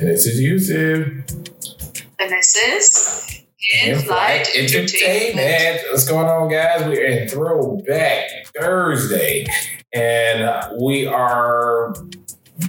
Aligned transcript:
And 0.00 0.08
this 0.08 0.24
is 0.24 0.40
YouTube. 0.40 1.30
And 2.18 2.30
this 2.30 2.56
is 2.56 3.42
In 3.84 3.90
In 3.90 3.98
Flight 4.00 4.46
Flight 4.46 4.56
Entertainment. 4.56 4.96
Entertainment. 4.96 5.86
What's 5.90 6.08
going 6.08 6.26
on, 6.26 6.48
guys? 6.48 6.86
We're 6.86 7.04
in 7.04 7.28
Throwback 7.28 8.24
Thursday, 8.58 9.44
and 9.92 10.80
we 10.82 11.06
are 11.06 11.92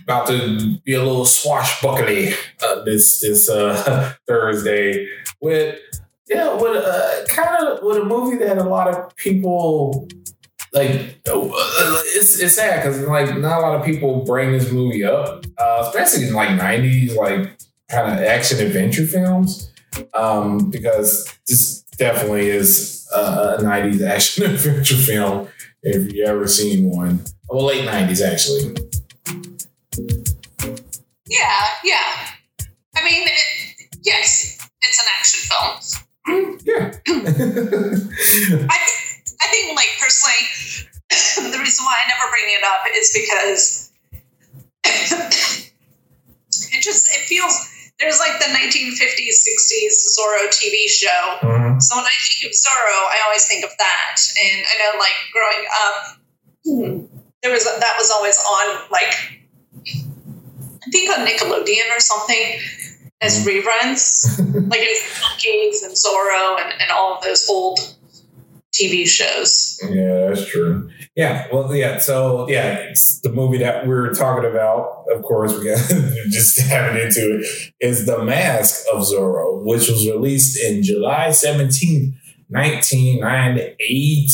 about 0.03 0.27
to 0.27 0.77
be 0.83 0.93
a 0.93 1.01
little 1.01 1.23
swashbuckly 1.23 2.33
uh, 2.61 2.83
this 2.83 3.21
this 3.21 3.49
uh, 3.49 4.11
Thursday 4.27 5.07
with 5.39 5.79
yeah 6.27 6.53
with 6.53 6.83
uh, 6.83 7.25
kind 7.29 7.65
of 7.65 7.81
with 7.81 7.95
a 7.95 8.03
movie 8.03 8.43
that 8.43 8.57
a 8.57 8.63
lot 8.65 8.89
of 8.89 9.15
people 9.15 10.05
like. 10.73 11.19
It's 12.13 12.39
it's 12.39 12.55
sad 12.55 12.83
because 12.83 13.01
like 13.07 13.37
not 13.37 13.59
a 13.59 13.61
lot 13.61 13.79
of 13.79 13.85
people 13.85 14.23
bring 14.25 14.51
this 14.51 14.71
movie 14.71 15.03
up, 15.03 15.45
uh, 15.57 15.83
especially 15.87 16.27
in 16.27 16.33
like 16.33 16.49
'90s 16.49 17.15
like 17.15 17.57
kind 17.89 18.11
of 18.11 18.25
action 18.25 18.65
adventure 18.65 19.05
films 19.05 19.71
um, 20.13 20.69
because 20.69 21.37
this 21.47 21.81
definitely 21.97 22.49
is 22.49 23.07
uh, 23.13 23.57
a 23.59 23.63
90s 23.63 24.01
action 24.07 24.45
adventure 24.51 24.95
film 24.95 25.47
if 25.83 26.13
you 26.13 26.25
ever 26.25 26.47
seen 26.47 26.89
one. 26.89 27.23
Well, 27.49 27.65
late 27.65 27.87
90s, 27.87 28.21
actually. 28.21 28.75
Yeah, 31.27 31.67
yeah. 31.83 32.27
I 32.95 33.03
mean, 33.03 33.23
it, 33.27 33.89
yes, 34.03 34.67
it's 34.81 34.99
an 34.99 35.07
action 35.19 35.41
film. 35.49 36.59
Yeah. 36.63 36.91
I 38.69 38.77
I 39.41 39.47
think, 39.47 39.75
like 39.75 39.89
personally, 39.99 40.41
the 41.51 41.59
reason 41.59 41.85
why 41.85 41.97
I 42.03 42.07
never 42.07 42.29
bring 42.29 42.45
it 42.47 42.63
up 42.63 42.85
is 42.95 43.11
because 43.13 43.91
it 46.71 46.81
just 46.81 47.07
it 47.11 47.25
feels 47.27 47.67
there's 47.99 48.19
like 48.19 48.39
the 48.39 48.45
1950s, 48.45 49.45
60s 49.45 49.93
Zorro 50.17 50.49
TV 50.49 50.87
show. 50.87 51.37
Mhm. 51.41 51.81
So 51.81 51.95
when 51.95 52.05
I 52.05 52.17
think 52.27 52.51
of 52.51 52.57
Zorro, 52.57 52.99
I 53.13 53.21
always 53.25 53.45
think 53.45 53.63
of 53.63 53.71
that. 53.77 54.17
And 54.41 54.65
I 54.65 54.73
know, 54.81 54.99
like 54.99 55.17
growing 55.31 55.65
up, 55.85 56.17
there 57.43 57.51
was 57.51 57.63
that 57.65 57.95
was 57.97 58.09
always 58.11 58.37
on 58.37 58.89
like 58.91 59.13
I 59.87 60.89
think 60.91 61.17
on 61.17 61.25
Nickelodeon 61.25 61.95
or 61.95 61.99
something 61.99 62.59
as 63.21 63.45
reruns, 63.45 64.25
like 64.69 64.81
it 64.81 64.89
was 64.89 65.03
Monkees 65.21 65.83
and 65.85 65.93
Zorro 65.93 66.59
and, 66.59 66.81
and 66.81 66.91
all 66.91 67.15
of 67.17 67.23
those 67.23 67.47
old 67.47 67.79
TV 68.73 69.05
shows. 69.05 69.77
Yeah, 69.89 70.27
that's 70.27 70.47
true. 70.49 70.89
Yeah, 71.15 71.47
well, 71.51 71.75
yeah. 71.75 71.97
So, 71.99 72.47
yeah, 72.49 72.75
it's 72.75 73.19
the 73.19 73.31
movie 73.31 73.57
that 73.57 73.85
we're 73.85 74.13
talking 74.13 74.49
about, 74.49 75.05
of 75.13 75.21
course, 75.23 75.57
we 75.57 75.65
just 76.29 76.57
diving 76.69 77.01
into 77.01 77.39
it, 77.39 77.45
is 77.81 78.05
The 78.05 78.23
Mask 78.23 78.85
of 78.93 79.01
Zorro, 79.01 79.63
which 79.65 79.89
was 79.89 80.07
released 80.07 80.57
in 80.57 80.83
July 80.83 81.27
17th, 81.29 82.13
1998. 82.47 84.31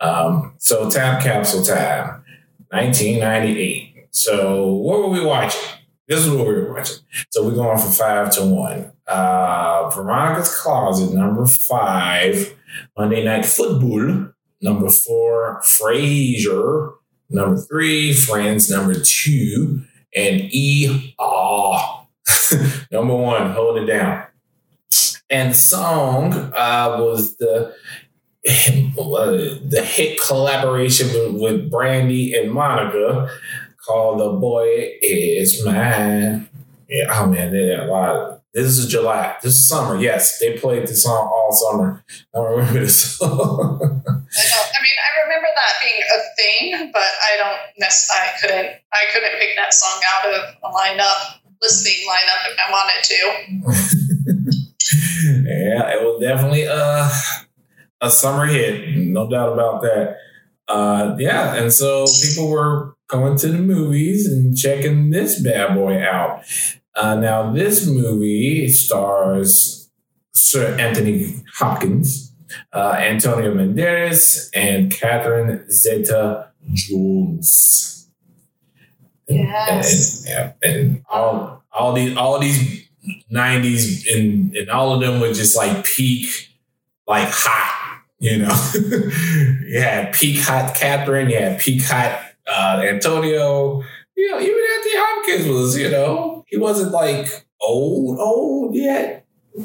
Um, 0.00 0.54
so, 0.58 0.90
time 0.90 1.22
capsule 1.22 1.62
time, 1.62 2.24
1998. 2.68 4.08
So, 4.10 4.72
what 4.74 4.98
were 4.98 5.08
we 5.08 5.24
watching? 5.24 5.60
This 6.08 6.20
is 6.26 6.30
what 6.30 6.46
we 6.46 6.54
were 6.54 6.74
watching. 6.74 6.98
So, 7.30 7.44
we're 7.44 7.54
going 7.54 7.78
from 7.78 7.92
five 7.92 8.30
to 8.32 8.44
one. 8.44 8.91
Uh, 9.12 9.90
Veronica's 9.90 10.54
Closet, 10.54 11.14
number 11.14 11.46
five. 11.46 12.54
Monday 12.96 13.24
Night 13.24 13.44
Football. 13.44 14.32
Number 14.62 14.88
four, 14.88 15.60
Frasier. 15.62 16.94
Number 17.28 17.60
three, 17.60 18.12
Friends. 18.14 18.70
Number 18.70 18.94
two, 18.94 19.82
and 20.14 20.40
E. 20.50 21.14
Ah. 21.18 22.06
number 22.90 23.14
one, 23.14 23.50
Hold 23.52 23.78
It 23.78 23.86
Down. 23.86 24.24
And 25.28 25.56
song 25.56 26.32
uh, 26.32 26.96
was 26.98 27.36
the 27.36 27.74
the 28.44 29.82
hit 29.84 30.20
collaboration 30.20 31.08
with, 31.08 31.40
with 31.40 31.70
Brandy 31.70 32.34
and 32.34 32.52
Monica 32.52 33.30
called 33.86 34.20
"The 34.20 34.38
Boy 34.38 34.90
Is 35.00 35.64
Mine." 35.64 36.48
Yeah, 36.88 37.06
oh 37.10 37.26
man, 37.26 37.52
they 37.52 37.68
had 37.68 37.80
a 37.80 37.86
lot. 37.86 38.41
This 38.54 38.76
is 38.76 38.86
July. 38.86 39.34
This 39.42 39.54
is 39.54 39.66
summer. 39.66 39.96
Yes, 39.98 40.38
they 40.38 40.58
played 40.58 40.86
the 40.86 40.94
song 40.94 41.30
all 41.32 41.52
summer. 41.52 42.04
I 42.34 42.38
remember 42.38 42.80
this 42.80 43.16
song. 43.16 43.80
I, 43.80 44.12
I 44.12 44.78
mean, 44.82 44.98
I 45.00 45.10
remember 45.24 45.48
that 45.54 45.72
being 45.80 46.02
a 46.02 46.20
thing, 46.36 46.90
but 46.92 47.00
I 47.00 47.36
don't. 47.38 47.58
I 48.10 48.30
couldn't. 48.40 48.74
I 48.92 49.04
couldn't 49.10 49.38
pick 49.38 49.56
that 49.56 49.72
song 49.72 50.00
out 50.14 50.34
of 50.34 50.54
a 50.64 50.68
lineup, 50.68 51.40
listening 51.62 52.06
lineup 52.06 52.50
if 52.50 52.58
I 52.58 52.70
wanted 52.70 53.02
to. 53.04 53.20
yeah, 55.48 55.94
it 55.94 56.02
was 56.02 56.20
definitely 56.20 56.66
uh, 56.68 57.08
a 58.02 58.10
summer 58.10 58.44
hit, 58.44 58.96
no 58.96 59.30
doubt 59.30 59.54
about 59.54 59.80
that. 59.80 60.18
Uh, 60.68 61.16
yeah, 61.18 61.54
and 61.54 61.72
so 61.72 62.04
people 62.22 62.50
were 62.50 62.96
going 63.08 63.38
to 63.38 63.48
the 63.48 63.58
movies 63.58 64.26
and 64.26 64.56
checking 64.56 65.10
this 65.10 65.40
bad 65.42 65.74
boy 65.74 66.02
out. 66.02 66.42
Uh, 66.94 67.14
now, 67.16 67.52
this 67.52 67.86
movie 67.86 68.68
stars 68.68 69.82
Sir 70.34 70.76
Anthony 70.78 71.42
Hopkins, 71.54 72.34
uh, 72.72 72.96
Antonio 72.98 73.54
Banderas, 73.54 74.50
and 74.54 74.90
Catherine 74.90 75.70
Zeta 75.70 76.50
Jones. 76.72 78.10
Yes. 79.28 80.26
And, 80.26 80.28
yeah, 80.28 80.52
and 80.62 81.04
all 81.08 81.64
all 81.72 81.92
these 81.92 82.16
all 82.16 82.38
these 82.38 82.88
nineties 83.30 84.06
and 84.08 84.54
and 84.54 84.68
all 84.70 84.92
of 84.92 85.00
them 85.00 85.20
were 85.20 85.32
just 85.32 85.56
like 85.56 85.84
peak, 85.84 86.28
like 87.06 87.28
hot, 87.30 88.02
you 88.18 88.38
know. 88.38 88.72
yeah, 89.68 90.10
peak 90.12 90.40
hot 90.40 90.74
Catherine, 90.74 91.30
yeah, 91.30 91.56
peak 91.58 91.82
hot 91.84 92.20
uh, 92.46 92.82
Antonio. 92.84 93.82
You 94.16 94.30
know, 94.30 94.40
even 94.40 94.60
Anthony 94.76 94.94
Hopkins 94.96 95.48
was, 95.48 95.78
you 95.78 95.90
know, 95.90 96.31
he 96.52 96.58
wasn't 96.58 96.92
like 96.92 97.26
old, 97.62 98.18
old 98.20 98.74
yet. 98.74 99.24
No, 99.56 99.64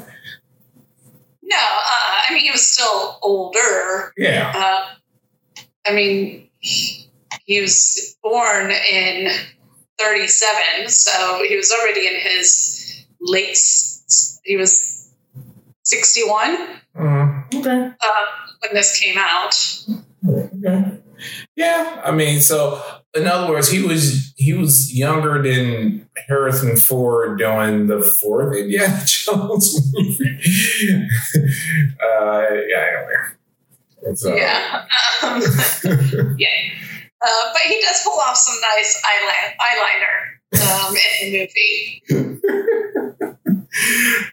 I 1.52 2.26
mean 2.30 2.40
he 2.40 2.50
was 2.50 2.66
still 2.66 3.18
older. 3.22 4.12
Yeah. 4.16 4.52
Uh, 4.54 4.94
I 5.86 5.94
mean, 5.94 6.48
he 6.60 7.60
was 7.60 8.16
born 8.22 8.70
in 8.70 9.30
37, 10.00 10.88
so 10.88 11.44
he 11.46 11.56
was 11.56 11.70
already 11.72 12.06
in 12.06 12.20
his 12.20 13.04
late, 13.20 13.58
he 14.44 14.56
was 14.56 14.97
61 15.88 16.56
Mm, 16.98 17.54
okay. 17.54 17.86
uh, 17.86 18.26
when 18.60 18.74
this 18.74 18.98
came 18.98 19.16
out. 19.16 19.54
Okay. 20.28 20.98
Yeah, 21.56 22.00
I 22.04 22.10
mean, 22.10 22.40
so 22.40 22.82
in 23.14 23.26
other 23.26 23.50
words, 23.52 23.70
he 23.70 23.80
was 23.82 24.32
he 24.36 24.52
was 24.52 24.92
younger 24.92 25.40
than 25.42 26.08
Harrison 26.26 26.76
Ford 26.76 27.38
doing 27.38 27.86
the 27.86 28.02
fourth 28.02 28.56
Indiana 28.56 29.00
Jones 29.06 29.80
movie. 29.92 30.40
uh, 32.02 32.46
yeah, 32.68 32.84
anyway. 32.88 33.20
So, 34.14 34.34
Yeah. 34.34 34.84
Um, 35.22 35.40
yeah. 36.38 36.48
Uh, 37.20 37.52
but 37.52 37.62
he 37.66 37.80
does 37.80 38.00
pull 38.04 38.18
off 38.20 38.36
some 38.36 38.54
nice 38.76 39.02
eyeliner, 39.04 39.54
eyeliner 39.60 40.16
um, 40.86 40.94
in 41.22 41.32
the 41.32 41.38
movie. 41.38 42.02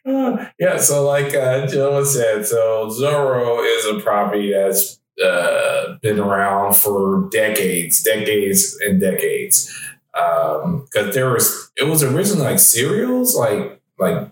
Yeah, 0.60 0.78
so 0.78 1.06
like 1.06 1.34
uh, 1.36 1.68
Jill 1.68 2.04
said, 2.06 2.46
so 2.46 2.88
Zorro 2.90 3.64
is 3.64 3.86
a 3.86 4.00
property 4.00 4.52
that's 4.52 5.00
uh, 5.24 5.98
been 6.02 6.20
around 6.20 6.76
for 6.76 7.28
decades, 7.32 8.02
decades 8.04 8.78
and 8.82 9.00
decades. 9.00 9.72
Because 10.14 11.14
there 11.14 11.30
was, 11.32 11.72
it 11.76 11.84
was 11.84 12.04
originally 12.04 12.44
like 12.46 12.60
serials, 12.60 13.36
like 13.36 13.82
like 14.00 14.30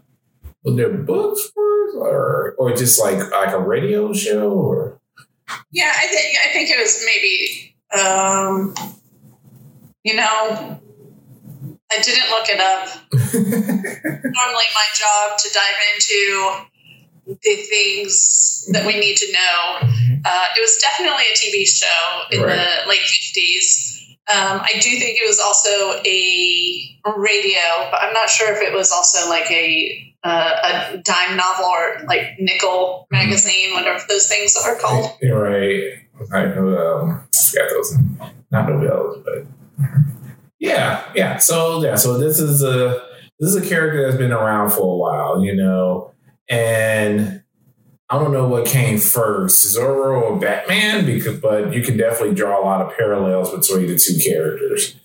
were 0.63 0.73
there 0.75 0.93
books 0.93 1.41
first, 1.53 1.95
or 1.97 2.55
or 2.57 2.73
just 2.75 2.99
like 3.01 3.19
like 3.31 3.53
a 3.53 3.59
radio 3.59 4.13
show, 4.13 4.51
or 4.51 4.99
Yeah, 5.71 5.91
I 5.95 6.07
think 6.07 6.37
I 6.45 6.53
think 6.53 6.69
it 6.69 6.79
was 6.79 7.03
maybe 7.05 7.75
um, 8.01 8.73
you 10.03 10.15
know 10.15 10.79
I 11.91 12.01
didn't 12.01 12.29
look 12.29 12.47
it 12.49 12.59
up. 12.59 14.11
Normally 14.33 14.65
my 14.73 14.85
job 14.95 15.37
to 15.37 15.49
dive 15.53 15.79
into 15.95 17.35
the 17.41 17.55
things 17.69 18.67
that 18.71 18.85
we 18.85 18.99
need 18.99 19.15
to 19.17 19.31
know. 19.31 19.87
Uh, 20.25 20.45
it 20.57 20.61
was 20.61 20.77
definitely 20.81 21.23
a 21.31 21.35
TV 21.35 21.65
show 21.65 22.21
in 22.31 22.41
Right. 22.41 22.55
the 22.55 22.89
late 22.89 23.01
fifties. 23.01 23.99
Um, 24.31 24.61
I 24.63 24.71
do 24.75 24.89
think 24.99 25.19
it 25.19 25.27
was 25.27 25.39
also 25.39 26.01
a 26.05 26.97
radio, 27.17 27.89
but 27.91 28.01
I'm 28.01 28.13
not 28.13 28.29
sure 28.29 28.53
if 28.53 28.61
it 28.61 28.73
was 28.73 28.91
also 28.91 29.29
like 29.29 29.49
a 29.51 29.99
uh, 30.23 30.93
a 30.93 30.97
dime 31.03 31.35
novel 31.35 31.65
or 31.65 32.05
like 32.07 32.39
nickel 32.39 33.07
magazine, 33.11 33.73
whatever 33.73 33.99
those 34.07 34.27
things 34.27 34.55
are 34.65 34.77
called. 34.79 35.11
You're 35.21 35.41
right. 35.41 35.99
I 36.31 36.45
know. 36.55 37.01
um, 37.01 37.27
forgot 37.51 37.69
those, 37.71 37.97
not 38.49 38.67
novellas, 38.67 39.23
but 39.25 39.45
Yeah, 40.59 41.03
yeah. 41.15 41.37
So 41.37 41.83
yeah, 41.83 41.95
so 41.95 42.17
this 42.17 42.39
is 42.39 42.63
a 42.63 43.01
this 43.43 43.55
is 43.55 43.61
a 43.61 43.69
character 43.69 44.05
that's 44.05 44.17
been 44.17 44.31
around 44.31 44.71
for 44.71 44.93
a 44.93 44.95
while, 44.95 45.43
you 45.43 45.53
know, 45.53 46.13
and 46.47 47.43
I 48.09 48.17
don't 48.17 48.31
know 48.31 48.47
what 48.47 48.65
came 48.65 48.97
first, 48.97 49.75
Zorro 49.75 50.21
or 50.21 50.39
Batman, 50.39 51.05
because 51.05 51.39
but 51.41 51.73
you 51.73 51.81
can 51.81 51.97
definitely 51.97 52.35
draw 52.35 52.61
a 52.61 52.63
lot 52.63 52.81
of 52.81 52.95
parallels 52.95 53.51
between 53.51 53.87
the 53.87 53.97
two 53.97 54.17
characters. 54.17 54.95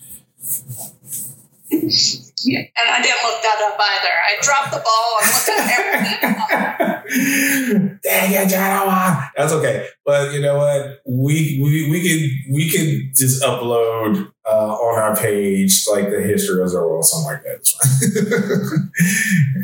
Yeah, 2.45 2.59
and 2.59 2.89
I 2.89 3.01
didn't 3.01 3.21
look 3.23 3.41
that 3.41 3.59
up 3.67 3.79
either. 3.79 4.13
I 4.27 4.37
dropped 4.41 4.71
the 4.71 4.79
ball 4.79 5.17
and 5.21 5.31
looked 5.33 5.49
at 5.49 5.79
everything. 5.79 6.35
Dang 8.03 8.31
it, 8.31 8.49
John! 8.49 9.23
That's 9.35 9.51
okay. 9.53 9.87
But 10.05 10.33
you 10.33 10.41
know 10.41 10.57
what? 10.57 11.01
We 11.05 11.59
we 11.61 11.89
we 11.91 12.01
can 12.01 12.19
we 12.53 12.69
can 12.69 13.11
just 13.15 13.43
upload 13.43 14.31
uh, 14.49 14.73
on 14.73 14.99
our 14.99 15.15
page 15.15 15.85
like 15.91 16.09
the 16.09 16.21
history 16.21 16.61
of 16.61 16.69
Zorro 16.69 16.91
or 16.91 17.03
something 17.03 17.33
like 17.33 17.43
that. 17.43 17.61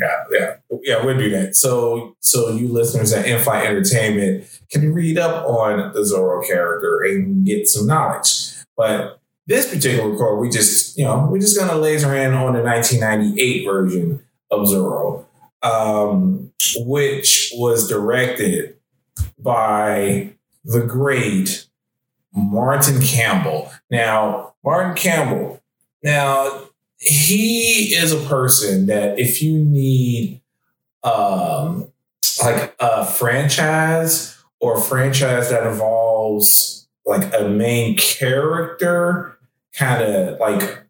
yeah, 0.00 0.24
yeah, 0.38 0.56
yeah. 0.82 1.04
We'll 1.04 1.18
do 1.18 1.30
that. 1.30 1.56
So 1.56 2.16
so 2.20 2.50
you 2.50 2.68
listeners 2.68 3.12
at 3.12 3.26
In 3.26 3.38
Flight 3.38 3.66
Entertainment 3.66 4.44
can 4.70 4.92
read 4.92 5.18
up 5.18 5.46
on 5.46 5.92
the 5.92 6.00
Zorro 6.00 6.46
character 6.46 7.00
and 7.04 7.46
get 7.46 7.68
some 7.68 7.86
knowledge. 7.86 8.52
But 8.76 9.20
this 9.46 9.72
particular 9.72 10.10
record, 10.10 10.36
we 10.36 10.50
just, 10.50 10.98
you 10.98 11.04
know, 11.04 11.28
we're 11.30 11.40
just 11.40 11.58
gonna 11.58 11.76
laser 11.76 12.14
in 12.14 12.34
on 12.34 12.52
the 12.52 12.62
1998 12.62 13.64
version 13.64 14.22
of 14.50 14.66
Zorro, 14.66 15.24
um, 15.62 16.52
which 16.78 17.52
was 17.54 17.88
directed 17.88 18.76
by 19.38 20.32
the 20.64 20.80
great 20.80 21.66
Martin 22.34 23.00
Campbell. 23.00 23.70
Now, 23.90 24.54
Martin 24.64 24.94
Campbell, 24.94 25.62
now 26.02 26.68
he 26.98 27.94
is 27.94 28.12
a 28.12 28.28
person 28.28 28.86
that 28.86 29.18
if 29.18 29.42
you 29.42 29.58
need 29.58 30.40
um 31.02 31.92
like 32.42 32.74
a 32.80 33.04
franchise 33.04 34.36
or 34.60 34.78
a 34.78 34.80
franchise 34.80 35.50
that 35.50 35.66
involves 35.66 36.88
like 37.04 37.32
a 37.34 37.48
main 37.48 37.96
character 37.96 39.35
kind 39.76 40.02
of 40.02 40.38
like 40.40 40.86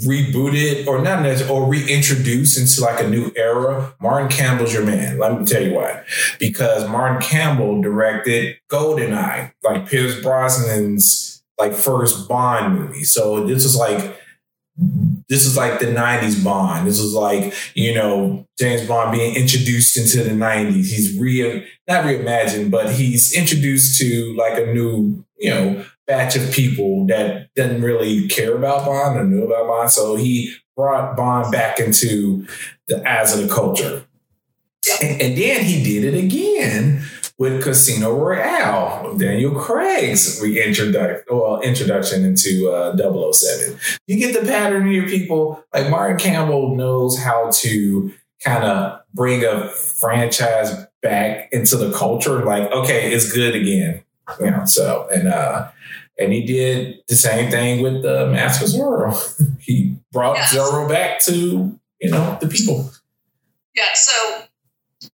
rebooted 0.00 0.86
or 0.88 1.00
not 1.00 1.24
or 1.48 1.68
reintroduced 1.68 2.58
into 2.58 2.80
like 2.80 3.02
a 3.02 3.08
new 3.08 3.30
era, 3.36 3.94
Martin 4.00 4.28
Campbell's 4.28 4.72
your 4.72 4.84
man. 4.84 5.18
Let 5.18 5.38
me 5.38 5.46
tell 5.46 5.62
you 5.62 5.74
why. 5.74 6.04
Because 6.40 6.88
Martin 6.88 7.22
Campbell 7.22 7.80
directed 7.80 8.56
Goldeneye, 8.68 9.52
like 9.62 9.88
Pierce 9.88 10.20
Brosnan's 10.20 11.42
like 11.58 11.72
first 11.72 12.28
Bond 12.28 12.78
movie. 12.78 13.04
So 13.04 13.46
this 13.46 13.62
was 13.62 13.76
like 13.76 14.20
this 15.28 15.46
is 15.46 15.56
like 15.56 15.78
the 15.78 15.86
90s 15.86 16.42
Bond. 16.42 16.86
This 16.86 17.00
was 17.00 17.14
like, 17.14 17.54
you 17.74 17.94
know, 17.94 18.46
James 18.58 18.86
Bond 18.86 19.12
being 19.12 19.36
introduced 19.36 19.96
into 19.96 20.28
the 20.28 20.34
90s. 20.34 20.86
He's 20.86 21.18
re 21.18 21.64
not 21.86 22.04
reimagined, 22.04 22.70
but 22.70 22.92
he's 22.92 23.32
introduced 23.32 24.00
to 24.00 24.34
like 24.36 24.58
a 24.58 24.72
new, 24.72 25.24
you 25.38 25.50
know, 25.50 25.84
batch 26.06 26.36
of 26.36 26.52
people 26.52 27.06
that 27.06 27.48
didn't 27.54 27.82
really 27.82 28.28
care 28.28 28.56
about 28.56 28.84
Bond 28.84 29.18
or 29.18 29.24
knew 29.24 29.44
about 29.44 29.66
Bond. 29.66 29.90
So 29.90 30.16
he 30.16 30.54
brought 30.76 31.16
Bond 31.16 31.52
back 31.52 31.78
into 31.78 32.46
the 32.88 33.08
eyes 33.08 33.36
of 33.36 33.46
the 33.46 33.52
culture. 33.52 34.04
And, 35.00 35.20
and 35.20 35.38
then 35.38 35.64
he 35.64 35.82
did 35.82 36.14
it 36.14 36.24
again 36.24 37.04
with 37.38 37.62
Casino 37.62 38.16
Royale, 38.16 39.16
Daniel 39.16 39.54
Craig's 39.54 40.40
reintroduction, 40.40 41.24
well, 41.28 41.60
introduction 41.62 42.24
into 42.24 42.70
uh, 42.70 42.96
007. 43.32 43.78
You 44.06 44.18
get 44.18 44.40
the 44.40 44.46
pattern 44.46 44.86
here, 44.86 45.06
people. 45.06 45.64
Like 45.72 45.90
Martin 45.90 46.18
Campbell 46.18 46.76
knows 46.76 47.18
how 47.18 47.50
to 47.54 48.12
kind 48.44 48.64
of 48.64 49.00
bring 49.12 49.44
a 49.44 49.68
franchise 49.68 50.86
back 51.02 51.48
into 51.52 51.76
the 51.76 51.92
culture. 51.92 52.44
Like, 52.44 52.70
okay, 52.70 53.12
it's 53.12 53.32
good 53.32 53.56
again. 53.56 54.03
You 54.40 54.50
know, 54.50 54.64
so 54.64 55.08
and 55.12 55.28
uh 55.28 55.70
and 56.18 56.32
he 56.32 56.44
did 56.44 57.02
the 57.08 57.16
same 57.16 57.50
thing 57.50 57.82
with 57.82 58.02
the 58.02 58.26
Mask 58.26 58.62
of 58.62 58.68
Zorro. 58.68 59.14
he 59.60 59.96
brought 60.12 60.36
yes. 60.36 60.54
Zorro 60.54 60.88
back 60.88 61.20
to, 61.24 61.78
you 62.00 62.10
know, 62.10 62.38
the 62.40 62.48
people. 62.48 62.90
Yeah, 63.74 63.92
so 63.94 64.44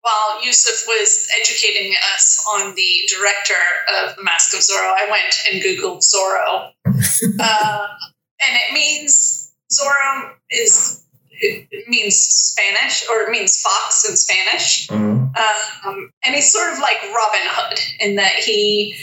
while 0.00 0.44
Yusuf 0.44 0.84
was 0.87 1.28
educating 1.40 1.94
us 2.14 2.44
on 2.52 2.75
the 2.75 3.08
director 3.08 3.55
of 3.96 4.16
The 4.16 4.25
Mask 4.25 4.55
of 4.55 4.60
Zorro, 4.60 4.93
I 4.96 5.08
went 5.11 5.34
and 5.50 5.62
Googled 5.62 6.02
Zorro. 6.02 6.70
uh, 7.40 7.87
and 8.44 8.56
it 8.56 8.72
means 8.72 9.54
Zorro 9.72 10.32
is 10.50 11.04
it 11.40 11.88
means 11.88 12.17
Spanish 12.17 13.05
or 13.11 13.23
it 13.23 13.31
means 13.31 13.61
fox 13.61 14.08
in 14.08 14.17
Spanish. 14.17 14.88
Mm-hmm. 14.88 15.88
Um, 15.88 16.12
and 16.25 16.35
he's 16.35 16.52
sort 16.52 16.73
of 16.73 16.79
like 16.81 16.96
Robin 17.02 17.40
Hood 17.44 17.79
in 18.00 18.17
that 18.17 18.35
he 18.35 18.96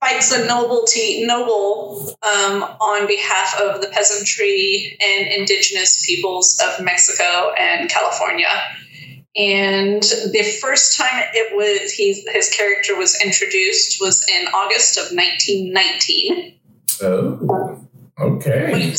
fights 0.00 0.36
the 0.36 0.44
nobility 0.46 1.26
noble 1.26 2.14
um, 2.22 2.62
on 2.62 3.06
behalf 3.06 3.58
of 3.60 3.80
the 3.80 3.88
peasantry 3.88 4.98
and 5.00 5.28
indigenous 5.28 6.04
peoples 6.04 6.62
of 6.64 6.84
Mexico 6.84 7.52
and 7.58 7.88
California. 7.88 8.48
And 9.34 10.02
the 10.02 10.58
first 10.62 10.98
time 10.98 11.24
it 11.34 11.54
was 11.54 11.92
he, 11.92 12.24
his 12.32 12.48
character 12.50 12.96
was 12.96 13.22
introduced 13.22 14.00
was 14.00 14.26
in 14.28 14.48
August 14.48 14.96
of 14.96 15.14
1919. 15.14 16.54
Oh, 17.02 17.86
okay. 18.18 18.94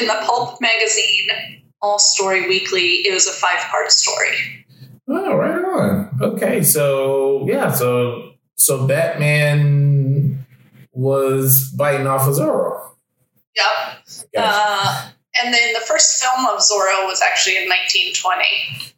In 0.00 0.06
the 0.06 0.20
Pulp 0.24 0.60
magazine, 0.60 1.62
All 1.82 1.98
Story 1.98 2.48
Weekly, 2.48 3.02
it 3.06 3.12
was 3.12 3.26
a 3.26 3.32
five 3.32 3.58
part 3.70 3.90
story. 3.90 4.64
Oh, 5.08 5.36
right 5.36 5.64
on. 5.64 6.18
Okay, 6.20 6.62
so 6.62 7.46
yeah, 7.46 7.70
so 7.72 8.32
so 8.56 8.86
Batman 8.86 10.44
was 10.92 11.70
biting 11.76 12.06
off 12.06 12.28
of 12.28 12.34
Zorro. 12.34 12.80
Yep. 13.56 13.66
Gotcha. 14.34 14.46
Uh, 14.46 15.08
and 15.42 15.52
then 15.52 15.72
the 15.72 15.80
first 15.80 16.22
film 16.22 16.46
of 16.46 16.60
Zorro 16.60 17.06
was 17.06 17.20
actually 17.20 17.56
in 17.56 17.68
1920. 17.68 18.94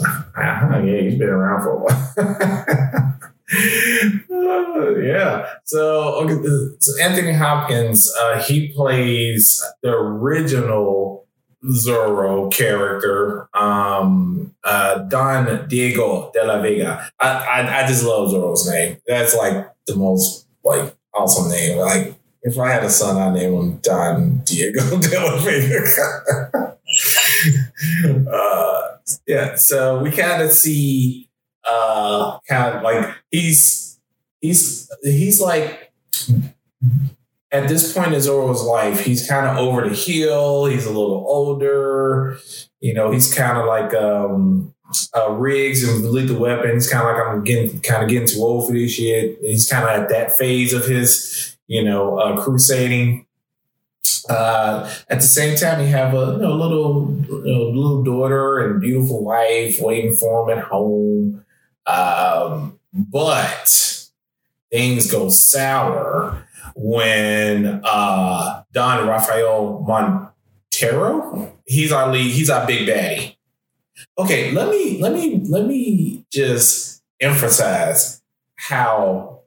Uh-huh, 0.00 0.78
yeah, 0.78 1.00
he's 1.02 1.18
been 1.18 1.28
around 1.28 1.62
for 1.62 1.70
a 1.70 1.78
while. 1.82 3.14
uh, 3.50 4.96
yeah. 5.00 5.46
So, 5.64 6.14
okay, 6.22 6.76
so 6.80 7.02
Anthony 7.02 7.32
Hopkins, 7.32 8.12
uh, 8.20 8.42
he 8.42 8.72
plays 8.74 9.64
the 9.82 9.90
original 9.90 11.26
Zorro 11.64 12.52
character, 12.52 13.48
um, 13.54 14.54
uh, 14.64 14.98
Don 14.98 15.66
Diego 15.68 16.30
de 16.32 16.44
la 16.44 16.60
Vega. 16.60 17.10
I, 17.18 17.28
I, 17.28 17.82
I 17.82 17.86
just 17.86 18.04
love 18.04 18.30
Zorro's 18.30 18.68
name. 18.68 18.98
That's 19.06 19.34
like 19.34 19.68
the 19.86 19.96
most 19.96 20.46
like 20.64 20.94
awesome 21.14 21.50
name. 21.50 21.78
Like 21.78 22.14
if 22.42 22.58
I 22.58 22.70
had 22.70 22.84
a 22.84 22.90
son, 22.90 23.16
I'd 23.16 23.34
name 23.34 23.54
him 23.54 23.78
Don 23.78 24.38
Diego 24.44 24.98
de 25.00 25.20
la 25.20 25.36
Vega. 25.38 26.76
uh, 28.30 28.96
yeah, 29.26 29.54
so 29.56 29.98
we 29.98 30.10
kind 30.10 30.42
of 30.42 30.52
see 30.52 31.27
uh 31.68 32.38
kind 32.48 32.76
of 32.76 32.82
like 32.82 33.14
he's 33.30 33.98
he's 34.40 34.90
he's 35.02 35.40
like 35.40 35.92
at 37.50 37.68
this 37.68 37.92
point 37.92 38.12
in 38.12 38.20
Zorro's 38.20 38.62
life, 38.62 39.04
he's 39.04 39.26
kind 39.26 39.46
of 39.46 39.56
over 39.56 39.88
the 39.88 39.94
hill. 39.94 40.66
He's 40.66 40.84
a 40.84 40.90
little 40.90 41.24
older. 41.26 42.38
You 42.80 42.94
know, 42.94 43.10
he's 43.10 43.32
kind 43.34 43.56
of 43.58 43.66
like 43.66 43.94
um, 43.94 44.74
uh, 45.16 45.30
Riggs 45.30 45.82
and 45.82 46.10
Lethal 46.10 46.38
Weapon. 46.38 46.74
He's 46.74 46.90
kind 46.90 47.08
of 47.08 47.14
like 47.14 47.26
I'm 47.26 47.44
getting 47.44 47.80
kind 47.80 48.02
of 48.02 48.08
getting 48.08 48.28
too 48.28 48.40
old 48.40 48.66
for 48.66 48.74
this 48.74 48.92
shit. 48.92 49.38
He's 49.40 49.68
kind 49.68 49.84
of 49.84 49.90
at 49.90 50.08
that 50.10 50.32
phase 50.38 50.72
of 50.72 50.86
his, 50.86 51.56
you 51.66 51.82
know, 51.82 52.18
uh, 52.18 52.42
crusading. 52.42 53.26
Uh, 54.28 54.92
at 55.08 55.20
the 55.20 55.26
same 55.26 55.56
time, 55.56 55.80
you 55.80 55.86
have 55.86 56.12
a 56.12 56.32
you 56.32 56.38
know, 56.38 56.54
little 56.54 57.06
little 57.06 58.02
daughter 58.02 58.58
and 58.58 58.80
beautiful 58.80 59.24
wife 59.24 59.80
waiting 59.80 60.14
for 60.14 60.50
him 60.50 60.58
at 60.58 60.64
home. 60.64 61.44
Um, 61.88 62.78
but 62.92 64.08
things 64.70 65.10
go 65.10 65.28
sour 65.30 66.46
when 66.74 67.80
uh, 67.84 68.62
Don 68.72 69.08
Rafael 69.08 69.84
Montero, 69.86 71.52
he's 71.66 71.92
our 71.92 72.12
lead, 72.12 72.30
he's 72.30 72.50
our 72.50 72.66
big 72.66 72.88
baddie. 72.88 73.36
Okay, 74.16 74.52
let 74.52 74.68
me 74.68 75.00
let 75.00 75.12
me 75.12 75.42
let 75.48 75.66
me 75.66 76.24
just 76.30 77.02
emphasize 77.20 78.22
how 78.56 79.40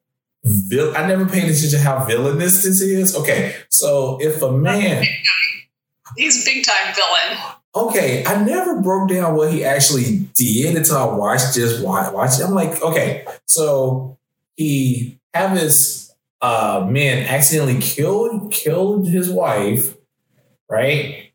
vil- 0.43 0.95
I 0.95 1.05
never 1.07 1.25
paid 1.25 1.43
attention 1.43 1.69
to 1.71 1.79
how 1.79 2.03
villainous 2.05 2.63
this 2.63 2.81
is. 2.81 3.15
Okay, 3.15 3.55
so 3.69 4.17
if 4.21 4.41
a 4.41 4.51
man 4.51 5.03
he's 6.17 6.41
a 6.41 6.49
big 6.49 6.65
time 6.65 6.93
villain. 6.93 7.43
Okay, 7.73 8.25
I 8.25 8.43
never 8.43 8.81
broke 8.81 9.09
down 9.09 9.35
what 9.35 9.51
he 9.51 9.63
actually 9.63 10.20
did 10.35 10.75
until 10.75 10.97
I 10.97 11.15
watched 11.15 11.55
just 11.55 11.83
watch, 11.83 12.13
watch 12.13 12.39
it. 12.39 12.43
I'm 12.43 12.53
like, 12.53 12.81
okay, 12.81 13.25
so 13.45 14.17
he 14.55 15.19
have 15.33 15.57
his 15.57 16.13
uh, 16.41 16.87
men 16.89 17.27
accidentally 17.27 17.79
killed 17.79 18.51
killed 18.51 19.07
his 19.07 19.29
wife, 19.29 19.95
right? 20.69 21.31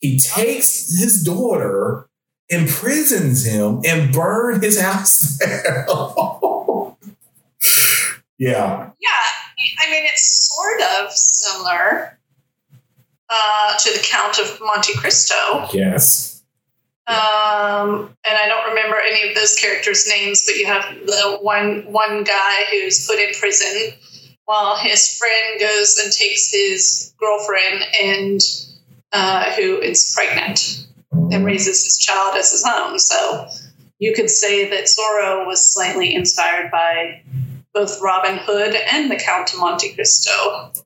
He 0.00 0.18
takes 0.18 0.98
his 0.98 1.22
daughter, 1.24 2.08
imprisons 2.48 3.44
him, 3.44 3.80
and 3.84 4.12
burn 4.12 4.62
his 4.62 4.80
house 4.80 5.38
down. 5.38 5.86
yeah. 8.38 8.90
Yeah, 9.00 9.24
I 9.80 9.90
mean, 9.90 10.04
it's 10.04 10.48
sort 10.54 10.80
of 11.00 11.12
similar 11.12 12.18
uh, 13.28 13.76
to 13.76 13.90
the 13.90 14.04
Count 14.04 14.38
of 14.38 14.60
Monte 14.60 14.94
Cristo. 14.94 15.68
Yes. 15.72 16.37
Um, 17.08 18.14
and 18.28 18.36
I 18.36 18.46
don't 18.48 18.68
remember 18.68 18.98
any 19.00 19.30
of 19.30 19.34
those 19.34 19.56
characters' 19.56 20.06
names, 20.06 20.44
but 20.44 20.56
you 20.56 20.66
have 20.66 20.84
the 21.06 21.38
one 21.40 21.90
one 21.90 22.22
guy 22.24 22.64
who's 22.70 23.06
put 23.06 23.18
in 23.18 23.32
prison 23.32 23.92
while 24.44 24.76
his 24.76 25.16
friend 25.16 25.58
goes 25.58 25.98
and 26.02 26.12
takes 26.12 26.52
his 26.52 27.14
girlfriend 27.18 27.82
and 28.02 28.40
uh, 29.12 29.52
who 29.52 29.78
is 29.78 30.12
pregnant 30.14 30.86
and 31.32 31.46
raises 31.46 31.84
his 31.84 31.98
child 31.98 32.34
as 32.36 32.50
his 32.50 32.64
own. 32.68 32.98
So 32.98 33.48
you 33.98 34.14
could 34.14 34.28
say 34.28 34.68
that 34.68 34.84
Zorro 34.84 35.46
was 35.46 35.74
slightly 35.74 36.14
inspired 36.14 36.70
by 36.70 37.22
both 37.72 38.00
Robin 38.02 38.38
Hood 38.38 38.74
and 38.74 39.10
the 39.10 39.16
Count 39.16 39.52
of 39.54 39.60
Monte 39.60 39.94
Cristo. 39.94 40.30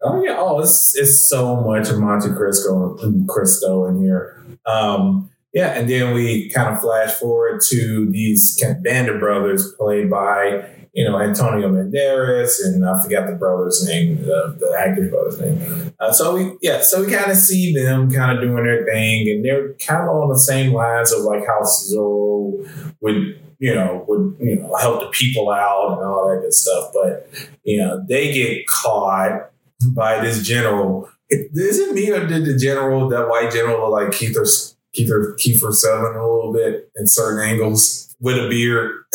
Oh 0.02 0.22
yeah. 0.24 0.36
Oh, 0.38 0.60
it's 0.60 0.94
it's 0.96 1.28
so 1.28 1.56
much 1.56 1.88
of 1.88 1.98
Monte 1.98 2.28
Cristo 2.36 2.96
and 3.02 3.28
Cristo 3.28 3.86
in 3.86 4.02
here. 4.02 4.44
Um, 4.66 5.30
yeah, 5.52 5.78
and 5.78 5.88
then 5.88 6.14
we 6.14 6.48
kind 6.48 6.74
of 6.74 6.80
flash 6.80 7.12
forward 7.12 7.60
to 7.68 8.08
these 8.10 8.62
Band 8.82 9.08
of 9.08 9.20
brothers 9.20 9.72
played 9.78 10.10
by 10.10 10.66
you 10.94 11.04
know 11.04 11.18
Antonio 11.20 11.68
Banderas 11.70 12.64
and 12.64 12.84
I 12.86 13.02
forgot 13.02 13.26
the 13.26 13.34
brother's 13.34 13.86
name, 13.86 14.22
the, 14.22 14.56
the 14.58 14.76
actor's 14.78 15.10
brother's 15.10 15.40
name. 15.40 15.92
Uh, 16.00 16.12
so 16.12 16.34
we 16.34 16.56
yeah, 16.62 16.80
so 16.80 17.04
we 17.04 17.12
kind 17.12 17.30
of 17.30 17.36
see 17.36 17.74
them 17.74 18.10
kind 18.10 18.36
of 18.36 18.42
doing 18.42 18.64
their 18.64 18.84
thing, 18.86 19.28
and 19.28 19.44
they're 19.44 19.74
kind 19.74 20.02
of 20.02 20.08
on 20.08 20.28
the 20.30 20.38
same 20.38 20.72
lines 20.72 21.12
of 21.12 21.22
like 21.22 21.46
how 21.46 21.60
Zorro 21.62 22.94
would 23.00 23.38
you 23.58 23.74
know 23.74 24.04
would 24.08 24.36
you 24.40 24.56
know 24.56 24.74
help 24.76 25.00
the 25.00 25.08
people 25.08 25.50
out 25.50 25.98
and 25.98 26.06
all 26.06 26.30
that 26.30 26.40
good 26.40 26.54
stuff, 26.54 26.90
but 26.94 27.28
you 27.62 27.78
know 27.78 28.02
they 28.08 28.32
get 28.32 28.66
caught 28.66 29.50
by 29.94 30.18
this 30.20 30.42
general. 30.42 31.10
Is 31.28 31.78
it 31.78 31.94
me 31.94 32.10
or 32.10 32.26
did 32.26 32.44
the 32.44 32.58
general, 32.58 33.08
that 33.08 33.26
white 33.26 33.50
general, 33.50 33.90
like 33.90 34.08
Kiefer 34.08 34.46
Kiefer 34.96 35.36
Kiefer 35.36 35.72
Sutherland 35.72 36.16
a 36.16 36.26
little 36.26 36.52
bit 36.52 36.90
in 36.96 37.06
certain 37.06 37.48
angles 37.48 38.14
with 38.20 38.36
a 38.36 38.48
beard. 38.48 39.04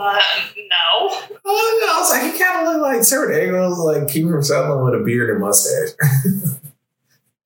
Uh, 0.00 0.14
no. 0.56 1.10
Oh, 1.44 1.78
no, 1.80 1.92
I 1.92 1.98
was 1.98 2.10
like, 2.12 2.32
he 2.32 2.38
kind 2.38 2.60
of 2.60 2.72
looked 2.72 2.82
like 2.82 3.02
certain 3.02 3.36
angles, 3.36 3.80
like 3.80 4.04
Kiefer 4.04 4.44
Sutherland 4.44 4.84
with 4.84 5.00
a 5.00 5.04
beard 5.04 5.30
and 5.30 5.40
mustache. 5.40 5.88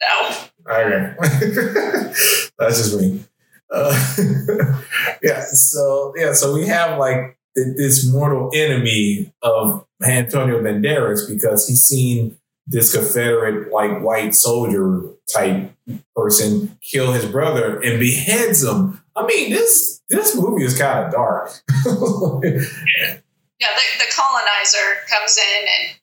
no. 0.02 0.38
Okay. 0.68 1.14
That's 2.58 2.76
just 2.76 3.00
me. 3.00 3.24
Uh, 3.70 4.82
yeah. 5.22 5.44
So, 5.52 6.12
yeah. 6.14 6.34
So 6.34 6.52
we 6.52 6.66
have 6.66 6.98
like 6.98 7.38
this 7.54 8.06
mortal 8.12 8.50
enemy 8.54 9.32
of 9.40 9.86
Antonio 10.04 10.60
Banderas 10.60 11.26
because 11.26 11.66
he's 11.66 11.84
seen 11.84 12.36
this 12.66 12.94
Confederate 12.94 13.72
like 13.72 14.02
white 14.02 14.34
soldier 14.34 15.04
type 15.32 15.71
person 16.14 16.78
kill 16.82 17.12
his 17.12 17.26
brother 17.26 17.80
and 17.80 17.98
beheads 17.98 18.62
him. 18.62 19.02
I 19.16 19.26
mean, 19.26 19.50
this 19.50 20.00
this 20.08 20.36
movie 20.36 20.64
is 20.64 20.78
kind 20.78 21.04
of 21.04 21.12
dark. 21.12 21.50
yeah, 21.84 21.98
the, 22.42 23.86
the 23.98 24.12
colonizer 24.14 25.00
comes 25.08 25.38
in 25.38 25.66
and 25.68 25.98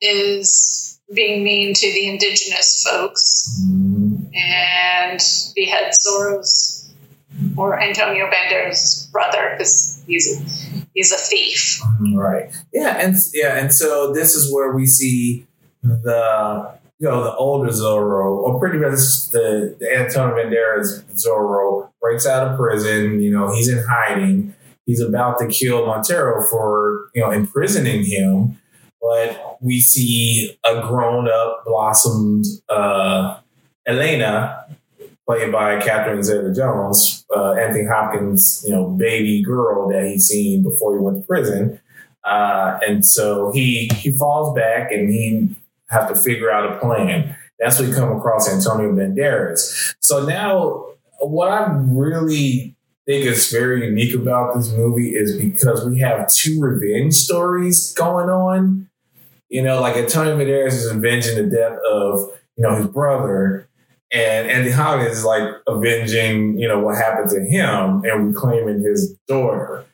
is 0.00 1.00
being 1.12 1.44
mean 1.44 1.74
to 1.74 1.92
the 1.92 2.08
indigenous 2.08 2.86
folks 2.88 3.62
mm-hmm. 3.66 4.26
and 4.34 5.20
beheads 5.54 6.06
Zorro's 6.06 6.90
or 7.56 7.80
Antonio 7.80 8.28
Banderas' 8.30 9.10
brother 9.10 9.54
because 9.56 10.02
he's 10.06 10.40
a, 10.40 10.86
he's 10.94 11.12
a 11.12 11.16
thief. 11.16 11.80
Right. 12.14 12.50
Yeah, 12.72 12.98
and 12.98 13.16
yeah, 13.32 13.56
and 13.56 13.72
so 13.72 14.12
this 14.12 14.34
is 14.34 14.52
where 14.52 14.72
we 14.72 14.86
see 14.86 15.46
the 15.82 16.78
you 17.00 17.08
know 17.08 17.24
the 17.24 17.34
older 17.36 17.70
Zorro, 17.70 18.36
or 18.36 18.60
pretty 18.60 18.78
much 18.78 19.30
the, 19.32 19.74
the 19.80 19.96
Antonio 19.96 20.36
Banderas 20.36 21.02
Zorro 21.14 21.90
breaks 22.00 22.26
out 22.26 22.46
of 22.46 22.58
prison. 22.58 23.20
You 23.20 23.30
know 23.30 23.52
he's 23.52 23.68
in 23.68 23.82
hiding. 23.88 24.54
He's 24.84 25.00
about 25.00 25.38
to 25.38 25.46
kill 25.48 25.86
Montero 25.86 26.44
for 26.50 27.10
you 27.14 27.22
know 27.22 27.30
imprisoning 27.30 28.04
him, 28.04 28.58
but 29.00 29.56
we 29.62 29.80
see 29.80 30.58
a 30.64 30.82
grown 30.82 31.26
up, 31.28 31.64
blossomed 31.64 32.44
uh, 32.68 33.38
Elena, 33.86 34.66
played 35.26 35.52
by 35.52 35.80
Catherine 35.80 36.22
Zeta-Jones, 36.22 37.24
uh, 37.34 37.52
Anthony 37.52 37.86
Hopkins, 37.86 38.62
you 38.66 38.74
know, 38.74 38.90
baby 38.90 39.42
girl 39.42 39.88
that 39.88 40.04
he's 40.04 40.26
seen 40.26 40.62
before 40.62 40.94
he 40.94 41.02
went 41.02 41.18
to 41.18 41.26
prison. 41.26 41.80
Uh, 42.24 42.78
and 42.86 43.06
so 43.06 43.50
he 43.52 43.90
he 43.94 44.12
falls 44.12 44.54
back 44.54 44.92
and 44.92 45.08
he 45.08 45.48
have 45.90 46.08
to 46.08 46.14
figure 46.14 46.50
out 46.50 46.72
a 46.72 46.78
plan. 46.78 47.36
That's 47.58 47.78
when 47.78 47.90
we 47.90 47.94
come 47.94 48.16
across 48.16 48.48
Antonio 48.48 48.92
Banderas. 48.92 49.94
So 50.00 50.24
now, 50.24 50.86
what 51.20 51.48
I 51.48 51.72
really 51.72 52.76
think 53.06 53.26
is 53.26 53.50
very 53.50 53.86
unique 53.86 54.14
about 54.14 54.54
this 54.54 54.72
movie 54.72 55.10
is 55.10 55.36
because 55.36 55.84
we 55.84 55.98
have 55.98 56.28
two 56.32 56.60
revenge 56.60 57.14
stories 57.14 57.92
going 57.92 58.28
on. 58.28 58.88
You 59.48 59.62
know, 59.62 59.80
like 59.80 59.96
Antonio 59.96 60.38
Banderas 60.38 60.74
is 60.74 60.86
avenging 60.86 61.36
the 61.36 61.50
death 61.54 61.78
of 61.90 62.30
you 62.56 62.62
know 62.62 62.76
his 62.76 62.86
brother, 62.86 63.68
and 64.12 64.48
Andy 64.48 64.70
Hopkins 64.70 65.18
is 65.18 65.24
like 65.24 65.48
avenging 65.66 66.56
you 66.58 66.68
know 66.68 66.78
what 66.78 66.96
happened 66.96 67.30
to 67.30 67.40
him 67.40 68.04
and 68.04 68.28
reclaiming 68.28 68.82
his 68.82 69.16
daughter. 69.26 69.84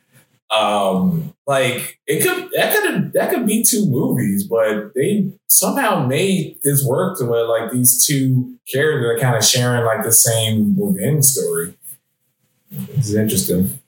Um, 0.55 1.33
like 1.45 1.99
it 2.07 2.23
could 2.23 2.49
that 2.55 2.73
could 2.73 3.13
that 3.13 3.29
could 3.29 3.45
be 3.45 3.63
two 3.63 3.85
movies, 3.85 4.47
but 4.47 4.93
they 4.95 5.31
somehow 5.47 6.05
made 6.05 6.57
this 6.63 6.85
work 6.85 7.17
to 7.19 7.25
where 7.25 7.45
like 7.45 7.71
these 7.71 8.05
two 8.05 8.57
characters 8.71 9.05
are 9.05 9.19
kind 9.19 9.35
of 9.35 9.43
sharing 9.43 9.85
like 9.85 10.03
the 10.03 10.11
same 10.11 10.75
revenge 10.79 11.25
story. 11.25 11.73
It's 12.71 13.13
interesting. 13.13 13.79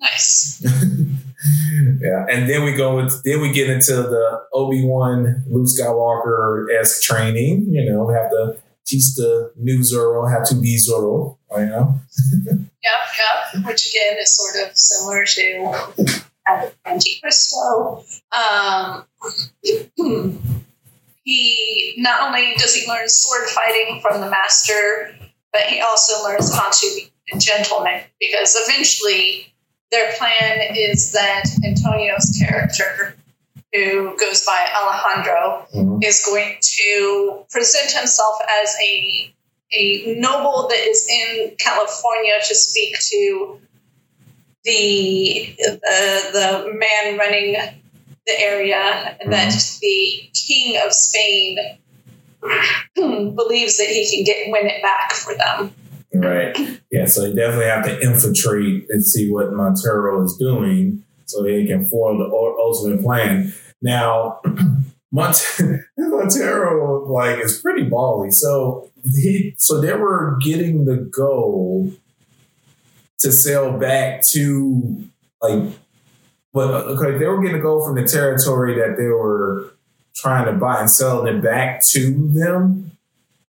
Nice. 0.00 0.64
yeah, 2.00 2.26
and 2.30 2.48
then 2.48 2.64
we 2.64 2.72
go 2.72 2.96
with 2.96 3.22
then 3.24 3.40
we 3.40 3.52
get 3.52 3.68
into 3.68 3.94
the 3.94 4.42
Obi 4.52 4.84
Wan 4.84 5.44
Luke 5.48 5.68
Skywalker 5.68 6.66
esque 6.78 7.02
training. 7.02 7.66
You 7.70 7.90
know, 7.90 8.04
we 8.04 8.14
have 8.14 8.30
to 8.30 8.56
teach 8.86 9.14
the 9.14 9.52
new 9.56 9.80
Zorro 9.80 10.30
how 10.30 10.42
to 10.44 10.54
be 10.54 10.78
Zorro. 10.78 11.36
You 11.56 11.66
know. 11.66 12.00
Yep, 12.42 12.66
yep. 12.82 13.66
Which 13.66 13.88
again 13.88 14.16
is 14.20 14.36
sort 14.36 14.56
of 14.66 14.76
similar 14.76 15.24
to 15.24 16.18
Monte 16.86 17.20
Cristo. 17.20 18.04
Um, 18.32 19.04
he 21.24 21.94
not 21.98 22.22
only 22.22 22.54
does 22.56 22.74
he 22.74 22.88
learn 22.88 23.08
sword 23.08 23.48
fighting 23.48 24.00
from 24.00 24.20
the 24.20 24.30
master, 24.30 25.14
but 25.52 25.62
he 25.62 25.80
also 25.80 26.22
learns 26.24 26.54
how 26.54 26.70
to 26.70 26.86
be 26.96 27.10
a 27.32 27.38
gentleman 27.38 28.02
because 28.18 28.56
eventually 28.66 29.52
their 29.90 30.12
plan 30.18 30.74
is 30.76 31.12
that 31.12 31.44
Antonio's 31.64 32.36
character, 32.38 33.16
who 33.72 34.16
goes 34.18 34.46
by 34.46 34.66
Alejandro, 34.76 35.66
mm-hmm. 35.74 36.02
is 36.02 36.24
going 36.24 36.56
to 36.60 37.44
present 37.50 37.90
himself 37.90 38.36
as 38.62 38.74
a 38.82 39.32
a 39.72 40.14
noble 40.18 40.68
that 40.68 40.78
is 40.78 41.08
in 41.08 41.54
California 41.58 42.34
to 42.46 42.54
speak 42.54 42.98
to 42.98 43.60
the 44.64 45.56
uh, 45.68 46.32
the 46.32 46.72
man 46.74 47.18
running 47.18 47.56
the 48.26 48.40
area 48.40 48.76
mm-hmm. 48.76 49.30
that 49.30 49.78
the 49.80 50.30
king 50.34 50.80
of 50.84 50.92
Spain 50.92 51.58
believes 52.94 53.78
that 53.78 53.88
he 53.88 54.08
can 54.14 54.24
get 54.24 54.50
win 54.50 54.66
it 54.66 54.82
back 54.82 55.12
for 55.12 55.34
them. 55.34 55.74
Right. 56.12 56.80
Yeah. 56.90 57.06
So 57.06 57.22
they 57.22 57.34
definitely 57.34 57.66
have 57.66 57.84
to 57.84 58.00
infiltrate 58.00 58.86
and 58.90 59.04
see 59.04 59.30
what 59.30 59.52
Montero 59.52 60.22
is 60.24 60.36
doing, 60.36 61.04
so 61.26 61.42
they 61.42 61.66
can 61.66 61.86
form 61.86 62.18
the 62.18 62.24
ultimate 62.24 63.02
plan. 63.02 63.54
Now, 63.80 64.40
Montero 65.98 67.04
like 67.06 67.38
is 67.38 67.60
pretty 67.60 67.84
bally. 67.84 68.30
So 68.30 68.90
he 69.04 69.54
so 69.58 69.80
they 69.80 69.94
were 69.94 70.38
getting 70.40 70.84
the 70.84 70.96
goal 70.96 71.92
to 73.20 73.32
sail 73.32 73.78
back 73.78 74.22
to 74.32 75.04
like 75.42 75.72
but 76.52 76.70
okay, 76.70 77.18
they 77.18 77.26
were 77.26 77.40
getting 77.40 77.56
to 77.56 77.62
go 77.62 77.84
from 77.84 77.94
the 77.94 78.04
territory 78.04 78.74
that 78.74 78.96
they 78.96 79.06
were 79.06 79.74
trying 80.16 80.46
to 80.46 80.52
buy 80.52 80.80
and 80.80 80.90
selling 80.90 81.36
it 81.36 81.42
back 81.42 81.84
to 81.90 82.32
them. 82.34 82.90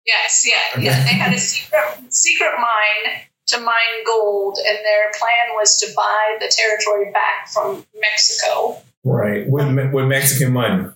Yes, 0.05 0.45
yeah, 0.47 0.79
yeah. 0.79 1.03
They 1.03 1.13
had 1.13 1.33
a 1.33 1.37
secret 1.37 2.13
secret 2.13 2.51
mine 2.57 3.21
to 3.47 3.59
mine 3.59 4.03
gold, 4.05 4.57
and 4.57 4.77
their 4.77 5.11
plan 5.17 5.55
was 5.55 5.77
to 5.77 5.87
buy 5.95 6.37
the 6.39 6.51
territory 6.55 7.11
back 7.11 7.49
from 7.49 7.85
Mexico. 7.99 8.81
Right. 9.03 9.47
With 9.47 9.93
with 9.93 10.05
Mexican 10.05 10.53
money. 10.53 10.89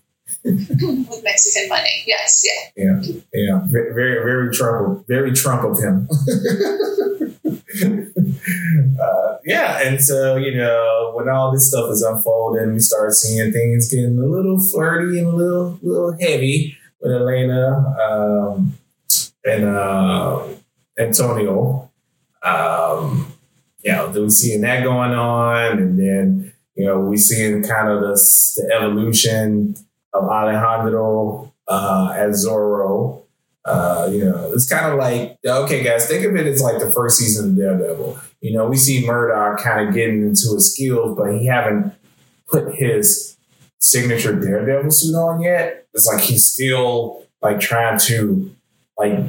With 0.45 1.23
Mexican 1.23 1.69
money. 1.69 2.03
Yes, 2.05 2.43
yeah. 2.45 2.83
Yeah. 2.85 3.01
Yeah. 3.33 3.61
Very 3.65 4.23
very 4.23 4.53
Trump 4.53 5.07
very 5.07 5.33
Trump 5.33 5.63
of 5.63 5.79
him. 5.79 6.07
uh, 9.01 9.37
yeah, 9.45 9.81
and 9.81 10.01
so 10.01 10.35
you 10.37 10.55
know 10.55 11.11
when 11.15 11.29
all 11.29 11.51
this 11.51 11.69
stuff 11.69 11.89
is 11.91 12.03
unfolding, 12.03 12.73
we 12.73 12.79
start 12.79 13.13
seeing 13.13 13.51
things 13.51 13.91
getting 13.91 14.19
a 14.19 14.25
little 14.25 14.59
flirty 14.59 15.19
and 15.19 15.27
a 15.27 15.35
little 15.35 15.79
little 15.81 16.15
heavy 16.19 16.77
with 17.01 17.11
Elena 17.11 17.95
um, 18.01 18.77
and 19.43 19.65
uh, 19.65 20.43
Antonio. 20.97 21.89
Um, 22.43 23.33
you 23.83 23.91
know, 23.91 24.09
we 24.09 24.29
seeing 24.29 24.61
that 24.61 24.83
going 24.83 25.11
on, 25.11 25.79
and 25.79 25.99
then 25.99 26.53
you 26.75 26.85
know 26.85 26.99
we're 26.99 27.17
seeing 27.17 27.63
kind 27.63 27.89
of 27.89 28.01
the, 28.01 28.13
the 28.57 28.73
evolution 28.75 29.75
of 30.15 30.29
Alejandro 30.29 31.53
uh, 31.67 32.13
as 32.17 32.45
Zorro. 32.45 33.23
Uh, 33.65 34.07
you 34.11 34.23
know, 34.23 34.51
it's 34.53 34.69
kind 34.69 34.91
of 34.91 34.99
like 34.99 35.37
okay, 35.45 35.83
guys, 35.83 36.07
think 36.07 36.23
of 36.23 36.35
it 36.35 36.45
as 36.45 36.61
like 36.61 36.79
the 36.79 36.91
first 36.91 37.17
season 37.17 37.51
of 37.51 37.57
Daredevil. 37.57 38.19
You 38.41 38.53
know, 38.53 38.67
we 38.67 38.77
see 38.77 39.05
Murdock 39.05 39.59
kind 39.63 39.87
of 39.87 39.93
getting 39.93 40.21
into 40.21 40.53
his 40.53 40.73
skills, 40.73 41.17
but 41.17 41.31
he 41.33 41.47
haven't 41.47 41.93
put 42.47 42.75
his 42.75 43.37
signature 43.79 44.39
Daredevil 44.39 44.91
suit 44.91 45.15
on 45.15 45.41
yet. 45.41 45.87
It's 45.93 46.05
like 46.05 46.21
he's 46.21 46.45
still 46.45 47.23
like 47.41 47.59
trying 47.59 47.97
to 47.99 48.55
like 48.99 49.19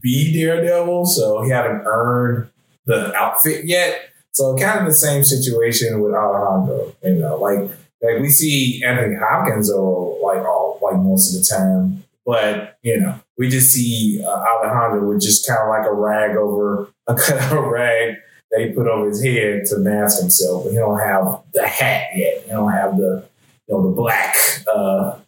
be 0.00 0.32
Daredevil, 0.32 1.06
so 1.06 1.42
he 1.42 1.50
haven't 1.50 1.82
earned 1.84 2.48
the 2.86 3.14
outfit 3.14 3.66
yet. 3.66 4.10
So 4.32 4.56
kind 4.56 4.80
of 4.80 4.86
the 4.86 4.94
same 4.94 5.24
situation 5.24 6.00
with 6.00 6.14
Alejandro. 6.14 6.94
You 7.02 7.14
know, 7.16 7.36
like 7.36 7.70
like 8.02 8.20
we 8.20 8.28
see 8.28 8.82
Anthony 8.84 9.16
Hopkins 9.16 9.72
or 9.72 10.18
like 10.22 10.46
all 10.46 10.78
like 10.82 10.96
most 10.96 11.34
of 11.34 11.40
the 11.40 11.46
time, 11.46 12.04
but 12.24 12.78
you 12.82 13.00
know 13.00 13.18
we 13.36 13.48
just 13.48 13.72
see 13.72 14.22
uh, 14.24 14.28
Alejandro 14.28 15.08
with 15.08 15.20
just 15.20 15.46
kind 15.46 15.60
of 15.60 15.68
like 15.68 15.86
a 15.86 15.94
rag 15.94 16.36
over 16.36 16.92
a 17.06 17.14
kind 17.14 17.40
of 17.40 17.52
a 17.52 17.68
rag 17.68 18.16
that 18.50 18.60
he 18.60 18.72
put 18.72 18.86
over 18.86 19.08
his 19.08 19.22
head 19.22 19.64
to 19.66 19.78
mask 19.78 20.20
himself, 20.20 20.64
but 20.64 20.70
he 20.70 20.76
don't 20.76 20.98
have 20.98 21.42
the 21.52 21.66
hat 21.66 22.08
yet. 22.14 22.42
He 22.44 22.50
don't 22.50 22.72
have 22.72 22.96
the 22.96 23.24
you 23.66 23.74
know 23.74 23.88
the 23.88 23.94
black 23.94 24.34
uh, 24.72 25.18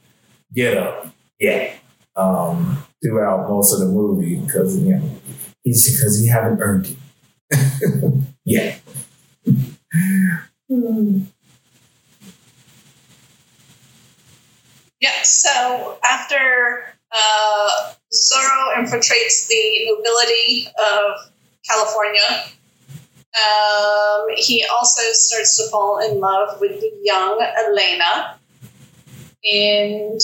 get 0.54 0.76
up 0.78 1.08
yet 1.38 1.76
um, 2.16 2.82
throughout 3.02 3.48
most 3.48 3.72
of 3.72 3.80
the 3.80 3.86
movie 3.86 4.36
because 4.36 4.78
you 4.78 4.96
know 4.96 5.10
he's 5.64 5.90
because 5.90 6.18
he 6.18 6.28
haven't 6.28 6.60
earned 6.60 6.96
it 7.50 8.24
yet. 8.44 8.80
Yeah, 15.00 15.22
so 15.22 15.98
after 16.08 16.94
uh, 17.10 17.92
Zorro 18.12 18.76
infiltrates 18.76 19.48
the 19.48 19.86
nobility 19.86 20.68
of 20.78 21.32
California, 21.68 22.20
um, 23.34 24.26
he 24.36 24.64
also 24.64 25.00
starts 25.12 25.56
to 25.56 25.70
fall 25.70 25.98
in 25.98 26.20
love 26.20 26.60
with 26.60 26.80
the 26.80 26.92
young 27.02 27.40
Elena. 27.66 28.36
And 29.42 30.20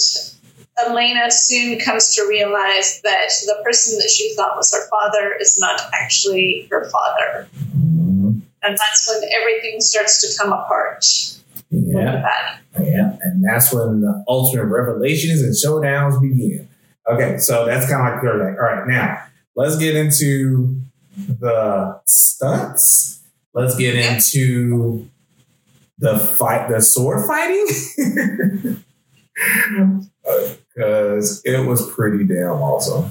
Elena 0.79 1.31
soon 1.31 1.79
comes 1.79 2.14
to 2.16 2.27
realize 2.29 3.00
that 3.03 3.31
the 3.46 3.62
person 3.64 3.98
that 3.98 4.11
she 4.11 4.35
thought 4.35 4.57
was 4.57 4.74
her 4.74 4.88
father 4.90 5.35
is 5.40 5.59
not 5.59 5.81
actually 5.94 6.68
her 6.70 6.90
father. 6.90 7.48
And 8.62 8.77
that's 8.77 9.09
when 9.09 9.31
everything 9.40 9.81
starts 9.81 10.20
to 10.20 10.42
come 10.42 10.53
apart. 10.53 11.07
Yeah. 11.70 12.59
Yeah, 12.79 13.15
that's 13.46 13.72
when 13.72 14.00
the 14.00 14.24
ultimate 14.28 14.66
revelations 14.66 15.42
and 15.42 15.54
showdowns 15.54 16.20
begin. 16.20 16.68
Okay, 17.11 17.38
so 17.38 17.66
that's 17.66 17.88
kind 17.88 18.06
of 18.06 18.14
like 18.14 18.22
third 18.22 18.50
act. 18.50 18.59
All 18.59 18.64
right, 18.64 18.87
now 18.88 19.22
let's 19.54 19.76
get 19.78 19.94
into 19.96 20.80
the 21.16 22.00
stunts. 22.06 23.22
Let's 23.54 23.76
get 23.76 23.94
into 23.94 25.09
the 25.98 26.18
fight, 26.18 26.68
the 26.68 26.82
sword 26.82 27.26
fighting, 27.26 27.66
because 30.74 31.42
it 31.44 31.66
was 31.66 31.90
pretty 31.92 32.24
damn 32.24 32.61
awesome. 32.61 33.11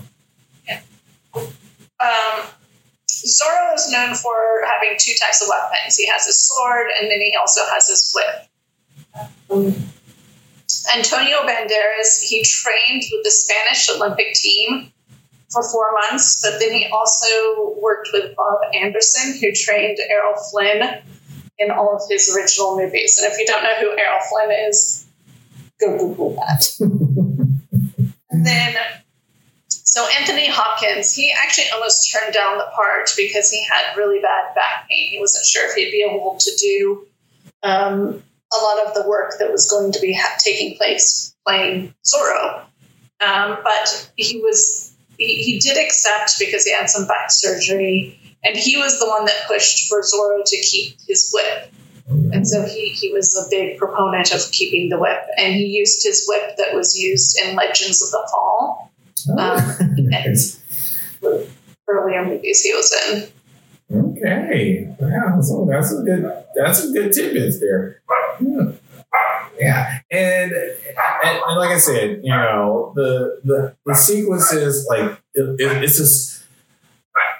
Um, 1.98 2.44
Zorro 3.10 3.74
is 3.74 3.90
known 3.92 4.14
for 4.14 4.62
having 4.66 4.96
two 5.00 5.14
types 5.20 5.42
of 5.42 5.50
weapons. 5.50 5.98
He 5.98 6.08
has 6.08 6.26
his 6.26 6.48
sword, 6.48 6.88
and 7.00 7.10
then 7.10 7.22
he 7.22 7.36
also 7.40 7.62
has 7.74 7.88
his 7.88 8.14
whip. 8.14 8.50
Antonio 10.96 11.38
Banderas, 11.44 12.22
he 12.22 12.44
trained 12.44 13.04
with 13.12 13.24
the 13.24 13.32
Spanish 13.32 13.90
Olympic 13.90 14.34
team 14.34 14.92
for 15.50 15.64
four 15.64 15.94
months, 15.94 16.42
but 16.42 16.60
then 16.60 16.74
he 16.74 16.88
also 16.88 17.76
worked 17.80 18.10
with 18.14 18.36
Bob 18.36 18.60
Anderson, 18.74 19.38
who 19.40 19.52
trained 19.54 19.98
Errol 20.10 20.36
Flynn 20.52 21.02
in 21.58 21.72
all 21.72 21.96
of 21.96 22.02
his 22.10 22.36
original 22.36 22.78
movies. 22.78 23.18
And 23.18 23.32
if 23.32 23.40
you 23.40 23.46
don't 23.46 23.64
know 23.64 23.76
who 23.80 23.98
Errol 23.98 24.20
Flynn 24.30 24.52
is, 24.68 25.08
go 25.80 25.98
Google 25.98 26.36
that. 26.36 26.68
Then, 28.44 28.76
so 29.70 30.06
Anthony 30.20 30.50
Hopkins, 30.50 31.16
he 31.16 31.32
actually 31.32 31.68
almost 31.74 32.12
turned 32.12 32.34
down 32.34 32.58
the 32.58 32.68
part 32.76 33.12
because 33.16 33.50
he 33.50 33.64
had 33.64 33.96
really 33.96 34.20
bad 34.20 34.54
back 34.54 34.90
pain. 34.90 35.08
He 35.10 35.20
wasn't 35.20 35.46
sure 35.46 35.70
if 35.70 35.76
he'd 35.76 35.92
be 35.92 36.06
able 36.08 36.38
to 36.38 36.52
do 36.60 37.08
um, 37.64 38.24
a 38.60 38.64
lot 38.64 38.88
of 38.88 38.94
the 38.94 39.08
work 39.08 39.34
that 39.40 39.52
was 39.52 39.70
going 39.70 39.92
to 39.92 40.00
be 40.00 40.14
ha- 40.14 40.38
taking 40.40 40.78
place 40.78 41.36
playing 41.46 41.94
Zorro. 42.06 42.62
Um, 43.22 43.58
but 43.64 44.12
he 44.18 44.40
was 44.40 44.96
he, 45.18 45.42
he 45.44 45.60
did 45.60 45.78
accept 45.78 46.34
because 46.40 46.66
he 46.66 46.74
had 46.74 46.90
some 46.90 47.08
back 47.08 47.30
surgery, 47.32 48.20
and 48.44 48.58
he 48.58 48.78
was 48.78 49.00
the 49.00 49.08
one 49.08 49.26
that 49.26 49.48
pushed 49.48 49.88
for 49.88 50.02
Zorro 50.02 50.44
to 50.46 50.58
keep 50.62 50.98
his 51.08 51.32
whip. 51.34 51.72
And 52.08 52.48
so 52.48 52.64
he, 52.64 52.90
he 52.90 53.12
was 53.12 53.36
a 53.36 53.50
big 53.50 53.80
proponent 53.80 54.32
of 54.32 54.52
keeping 54.52 54.90
the 54.90 55.00
whip, 55.00 55.22
and 55.40 55.56
he 55.56 55.66
used 55.66 56.04
his 56.06 56.26
whip 56.28 56.56
that 56.58 56.76
was 56.76 56.96
used 56.96 57.40
in 57.40 57.56
Legends 57.56 58.04
of 58.04 58.12
the 58.12 58.28
Fall, 58.32 58.92
Um, 59.40 60.06
Nice. 60.10 60.60
earlier 61.88 62.24
movies 62.26 62.62
he 62.62 62.74
was 62.74 62.94
in. 63.10 63.28
Okay. 64.26 64.88
Wow. 65.00 65.42
So 65.42 65.68
that's 65.70 65.94
a 65.94 66.02
good 66.04 66.32
that's 66.56 66.82
some 66.82 66.94
good 66.94 67.12
tidbits 67.12 67.60
there. 67.60 68.02
Hmm. 68.38 68.72
Yeah. 69.60 70.00
And, 70.12 70.52
and, 70.52 71.40
and 71.46 71.58
like 71.58 71.72
I 71.72 71.78
said, 71.78 72.22
you 72.24 72.32
know, 72.32 72.94
the 72.96 73.42
the, 73.44 73.76
the 73.86 73.96
sequences 73.96 74.86
like 74.90 75.22
it, 75.34 75.60
it, 75.60 75.84
it's 75.84 75.98
just 75.98 76.44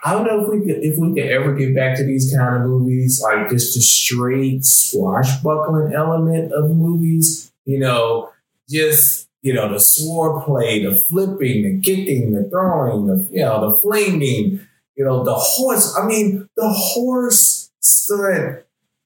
I 0.04 0.14
don't 0.14 0.26
know 0.26 0.44
if 0.44 0.50
we 0.50 0.60
could 0.60 0.84
if 0.84 0.98
we 1.00 1.14
could 1.14 1.32
ever 1.32 1.56
get 1.56 1.76
back 1.76 1.98
to 1.98 2.04
these 2.04 2.34
kind 2.36 2.56
of 2.56 2.70
movies, 2.70 3.22
like 3.24 3.50
just 3.50 3.76
a 3.76 3.82
straight 3.82 4.64
swashbuckling 4.64 5.94
element 5.94 6.54
of 6.54 6.70
movies. 6.70 7.52
You 7.66 7.80
know, 7.80 8.30
just 8.70 9.28
you 9.42 9.54
know, 9.54 9.72
the 9.72 9.80
sword 9.80 10.44
play, 10.44 10.84
the 10.84 10.96
flipping, 10.96 11.64
the 11.64 11.82
kicking, 11.82 12.34
the 12.34 12.48
throwing, 12.50 13.08
the 13.08 13.28
you 13.32 13.42
know, 13.42 13.72
the 13.72 13.82
flinging, 13.82 14.60
you 14.96 15.06
know, 15.06 15.24
the 15.24 15.34
horse. 15.34 15.96
I 15.98 16.06
mean, 16.06 16.50
the 16.56 16.70
horse 16.70 17.72
stunt 17.80 18.64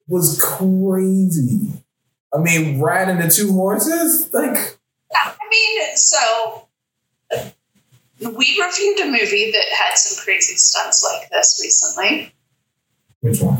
was 0.08 0.40
crazy. 0.42 1.72
I 2.34 2.38
mean, 2.38 2.80
riding 2.80 3.18
the 3.18 3.30
two 3.30 3.52
horses, 3.54 4.30
like 4.34 4.80
I 5.14 5.34
mean, 5.50 5.96
so 5.96 6.68
we 8.22 8.62
reviewed 8.62 9.00
a 9.00 9.06
movie 9.06 9.52
that 9.52 9.66
had 9.72 9.96
some 9.96 10.24
crazy 10.24 10.56
stunts 10.56 11.04
like 11.04 11.30
this 11.30 11.60
recently. 11.64 12.34
which 13.22 13.42
one? 13.42 13.60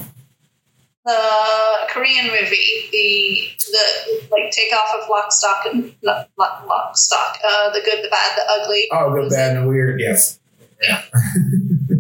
The 1.06 1.88
Korean 1.90 2.28
movie, 2.28 2.90
the 2.92 3.48
the 3.72 4.28
like 4.32 4.52
takeoff 4.52 5.02
of 5.02 5.10
Lock, 5.10 5.32
Stock, 5.32 5.66
and 5.66 5.96
not 6.04 6.30
Lock, 6.38 6.68
Lock, 6.68 6.96
Stock, 6.98 7.38
uh, 7.44 7.72
the 7.72 7.80
good, 7.80 8.04
the 8.04 8.10
bad, 8.10 8.38
the 8.38 8.44
ugly. 8.52 8.88
Oh, 8.92 9.12
good, 9.14 9.30
bad, 9.32 9.58
and 9.58 9.68
weird. 9.68 10.00
Yes. 10.00 10.40
Yeah. 10.84 11.02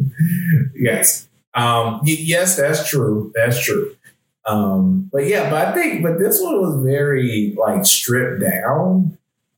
yes. 0.79 1.27
Um, 1.53 2.01
yes, 2.03 2.57
that's 2.57 2.89
true. 2.89 3.31
That's 3.35 3.63
true. 3.63 3.95
Um, 4.45 5.09
but 5.11 5.25
yeah, 5.27 5.49
but 5.49 5.67
I 5.67 5.73
think, 5.73 6.01
but 6.01 6.17
this 6.17 6.41
one 6.41 6.59
was 6.61 6.83
very 6.83 7.55
like 7.57 7.85
stripped 7.85 8.41
down. 8.41 9.17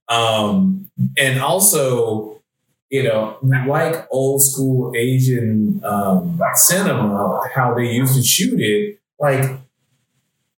Um, 0.10 0.90
and 1.18 1.40
also, 1.40 2.42
you 2.90 3.04
know, 3.04 3.38
like 3.42 4.06
old 4.12 4.44
school 4.44 4.94
Asian 4.96 5.82
um, 5.86 6.40
cinema, 6.56 7.40
how 7.56 7.74
they 7.74 7.92
used 7.92 8.16
to 8.16 8.24
shoot 8.24 8.60
it. 8.60 9.00
Like, 9.18 9.50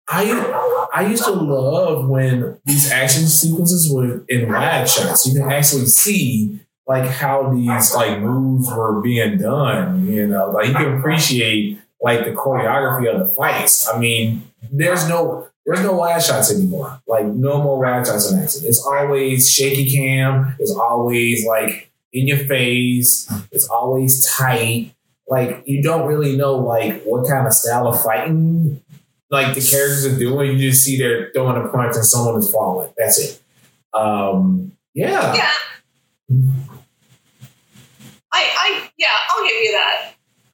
I 0.10 0.90
I 0.94 1.06
used 1.06 1.24
to 1.26 1.32
love 1.32 2.10
when 2.10 2.60
these 2.66 2.92
action 2.92 3.28
sequences 3.28 3.92
were 3.94 4.24
in 4.28 4.52
wide 4.52 4.90
shots. 4.90 5.28
You 5.28 5.40
can 5.40 5.52
actually 5.52 5.86
see 5.86 6.60
like 6.88 7.10
how 7.10 7.54
these 7.54 7.96
like 7.96 8.20
moves 8.20 8.70
were 8.72 9.02
being 9.02 9.38
done. 9.38 10.08
You 10.08 10.28
know, 10.28 10.52
like 10.52 10.68
you 10.68 10.74
can 10.74 10.98
appreciate 10.98 11.80
like 12.02 12.26
the 12.26 12.32
choreography 12.32 13.14
of 13.14 13.26
the 13.26 13.34
fights. 13.34 13.90
I 13.90 13.98
mean, 13.98 14.44
there's 14.72 15.08
no 15.08 15.48
there's 15.66 15.82
no 15.82 15.94
wide 15.94 16.22
shots 16.22 16.54
anymore. 16.54 17.02
Like 17.08 17.26
no 17.26 17.62
more 17.62 17.80
wide 17.80 18.06
shots 18.06 18.32
in 18.32 18.40
action. 18.40 18.62
It's 18.66 18.86
always 18.86 19.50
shaky 19.50 19.90
cam. 19.90 20.56
It's 20.60 20.72
always 20.72 21.46
like 21.46 21.92
in 22.12 22.28
your 22.28 22.40
face. 22.40 23.32
It's 23.52 23.68
always 23.70 24.30
tight. 24.36 24.94
Like 25.28 25.64
you 25.66 25.82
don't 25.82 26.08
really 26.08 26.36
know 26.36 26.56
like 26.56 27.04
what 27.04 27.28
kind 27.28 27.48
of 27.48 27.54
style 27.54 27.88
of 27.88 28.02
fighting 28.04 28.82
like 29.34 29.56
the 29.56 29.62
characters 29.62 30.06
are 30.06 30.18
doing. 30.18 30.52
You 30.52 30.70
just 30.70 30.84
see 30.84 30.98
they're 30.98 31.32
throwing 31.32 31.62
a 31.62 31.68
punch 31.68 31.96
and 31.96 32.06
someone 32.06 32.38
is 32.38 32.52
falling. 32.52 32.94
That's 32.96 33.20
it. 33.20 33.42
Um, 33.92 34.74
yeah. 34.94 35.34
Yeah. 36.30 36.50
I, 38.64 38.90
yeah, 38.98 39.08
I'll 39.30 39.44
give 39.46 39.62
you 39.62 39.72
that. 39.74 40.14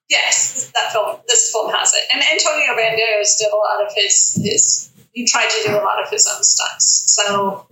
Yes, 0.10 0.72
that 0.74 0.92
film, 0.92 1.18
this 1.28 1.52
film 1.52 1.72
has 1.72 1.94
it. 1.94 2.04
And 2.12 2.22
Antonio 2.24 2.74
Banderas 2.76 3.38
did 3.38 3.52
a 3.54 3.58
lot 3.58 3.86
of 3.86 3.94
his, 3.96 4.40
his, 4.42 4.92
he 5.14 5.26
tried 5.28 5.50
to 5.50 5.68
do 5.68 5.74
a 5.76 5.84
lot 5.84 6.02
of 6.02 6.10
his 6.10 6.28
own 6.28 6.44
stunts. 6.44 7.04
So 7.08 7.68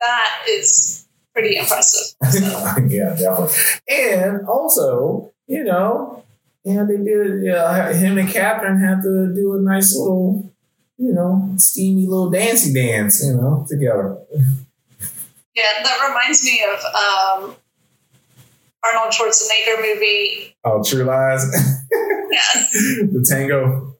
that 0.00 0.44
is 0.48 1.06
pretty 1.32 1.56
impressive. 1.56 2.16
So. 2.30 2.38
yeah, 2.88 3.16
definitely. 3.18 3.56
And 3.88 4.46
also, 4.46 5.32
you 5.48 5.64
know, 5.64 6.22
yeah, 6.64 6.84
they 6.84 6.96
did. 6.96 7.42
Yeah, 7.42 7.92
him 7.92 8.18
and 8.18 8.28
Catherine 8.28 8.78
had 8.78 9.02
to 9.02 9.34
do 9.34 9.56
a 9.56 9.60
nice 9.60 9.96
little, 9.96 10.52
you 10.96 11.12
know, 11.12 11.54
steamy 11.56 12.06
little 12.06 12.30
dancey 12.30 12.72
dance, 12.72 13.24
you 13.26 13.34
know, 13.34 13.66
together. 13.68 14.18
Yeah, 15.56 15.82
that 15.82 16.08
reminds 16.08 16.44
me 16.44 16.64
of 16.64 16.80
um, 16.94 17.56
Arnold 18.84 19.12
Schwarzenegger 19.12 19.80
movie. 19.80 20.56
Oh, 20.64 20.82
True 20.82 21.04
Lies. 21.04 21.44
Yes. 22.30 22.72
the 23.12 23.26
tango. 23.28 23.96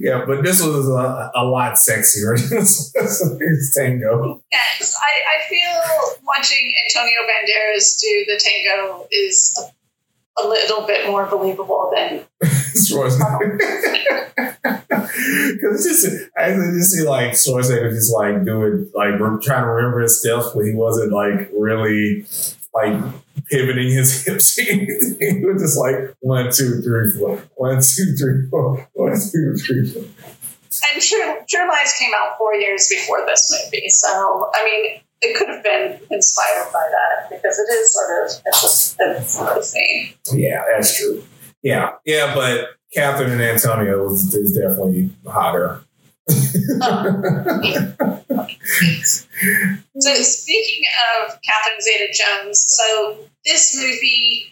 yeah, 0.00 0.24
but 0.26 0.42
this 0.42 0.60
was 0.62 0.88
a, 0.88 1.30
a 1.34 1.44
lot 1.44 1.74
sexier. 1.74 2.34
it's 3.40 3.74
tango. 3.74 4.42
Yes, 4.50 4.96
I, 4.96 5.12
I 5.36 5.48
feel 5.48 6.18
watching 6.26 6.72
Antonio 6.86 7.20
Banderas 7.22 7.98
do 8.00 8.24
the 8.26 8.40
tango 8.42 9.06
is 9.10 9.54
a, 9.58 9.70
a 10.38 10.46
little 10.46 10.86
bit 10.86 11.06
more 11.08 11.26
believable 11.26 11.92
than 11.94 12.24
Schwarzenegger. 12.42 13.58
Because 15.14 15.86
it's 15.86 16.02
just, 16.02 16.30
I 16.38 16.50
just 16.54 16.90
see 16.92 17.02
like 17.02 17.32
Schwarzenegger 17.32 17.90
just 17.90 18.12
like 18.14 18.44
doing, 18.44 18.90
like 18.94 19.18
trying 19.42 19.62
to 19.64 19.68
remember 19.68 20.00
his 20.00 20.20
steps, 20.20 20.50
but 20.54 20.64
he 20.64 20.74
wasn't 20.74 21.12
like 21.12 21.50
really 21.56 22.24
like 22.74 22.94
pivoting 23.50 23.90
his 23.90 24.24
hips. 24.26 24.56
he 24.56 25.42
was 25.44 25.62
just 25.62 25.78
like 25.78 26.14
one, 26.20 26.50
two, 26.50 26.80
three, 26.82 27.12
four, 27.12 27.42
one, 27.56 27.80
two, 27.82 28.16
three, 28.16 28.48
four, 28.48 28.88
one, 28.94 29.12
two, 29.12 29.54
three, 29.56 29.90
four. 29.90 30.02
And 30.02 31.02
True, 31.02 31.36
True 31.48 31.68
Lies 31.68 31.92
came 31.98 32.12
out 32.16 32.38
four 32.38 32.54
years 32.54 32.88
before 32.88 33.24
this 33.26 33.52
movie, 33.64 33.88
so 33.90 34.50
I 34.54 34.64
mean, 34.64 35.00
it 35.22 35.36
could 35.36 35.48
have 35.48 35.62
been 35.62 36.00
inspired 36.10 36.72
by 36.72 36.86
that 36.90 37.30
because 37.30 37.58
it 37.58 37.72
is 37.72 37.92
sort 37.92 38.10
of 38.10 38.42
it's, 38.46 38.96
a, 39.00 39.16
it's 39.16 39.38
the 39.38 39.62
same. 39.62 40.14
Yeah, 40.32 40.62
that's 40.74 40.98
true. 40.98 41.22
Yeah, 41.62 41.92
yeah, 42.04 42.34
but 42.34 42.70
Catherine 42.92 43.32
and 43.32 43.40
Antonio 43.40 44.10
is, 44.10 44.34
is 44.34 44.52
definitely 44.52 45.10
hotter. 45.26 45.80
So 49.98 50.14
speaking 50.14 50.84
of 51.14 51.38
Catherine 51.42 51.80
Zeta-Jones, 51.80 52.64
so 52.66 53.18
this 53.44 53.76
movie 53.76 54.46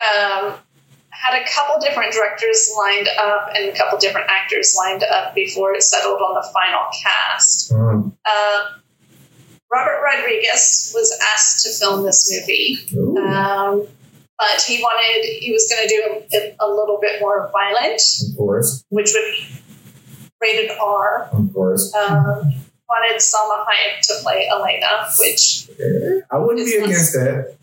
um, 0.00 0.54
had 1.10 1.40
a 1.40 1.44
couple 1.48 1.80
different 1.80 2.12
directors 2.12 2.70
lined 2.76 3.08
up 3.20 3.50
and 3.54 3.68
a 3.68 3.76
couple 3.76 3.98
different 3.98 4.28
actors 4.28 4.74
lined 4.76 5.02
up 5.04 5.34
before 5.34 5.74
it 5.74 5.82
settled 5.82 6.20
on 6.20 6.34
the 6.34 6.48
final 6.52 6.86
cast. 7.02 7.72
Mm. 7.72 8.12
Uh, 8.24 8.70
Robert 9.72 10.00
Rodriguez 10.04 10.92
was 10.94 11.16
asked 11.34 11.64
to 11.64 11.72
film 11.72 12.04
this 12.04 12.30
movie, 12.30 12.78
um, 13.18 13.86
but 14.38 14.62
he 14.66 14.78
wanted 14.80 15.24
he 15.40 15.52
was 15.52 15.68
going 15.68 15.88
to 15.88 15.88
do 15.88 16.26
it 16.30 16.56
a 16.60 16.68
little 16.68 16.98
bit 17.00 17.20
more 17.20 17.50
violent, 17.52 18.00
of 18.30 18.36
course, 18.36 18.84
which 18.90 19.10
would 19.14 19.32
be 19.32 19.46
rated 20.40 20.70
R. 20.80 21.28
of 21.32 21.52
course. 21.52 21.92
Um, 21.94 22.52
wanted 22.88 23.18
Salma 23.18 23.64
Hayek 23.64 24.00
to 24.02 24.14
play 24.22 24.46
Elena, 24.48 25.08
which 25.18 25.68
I 26.30 26.38
wouldn't 26.38 26.66
be 26.66 26.76
against 26.76 27.12
that. 27.14 27.56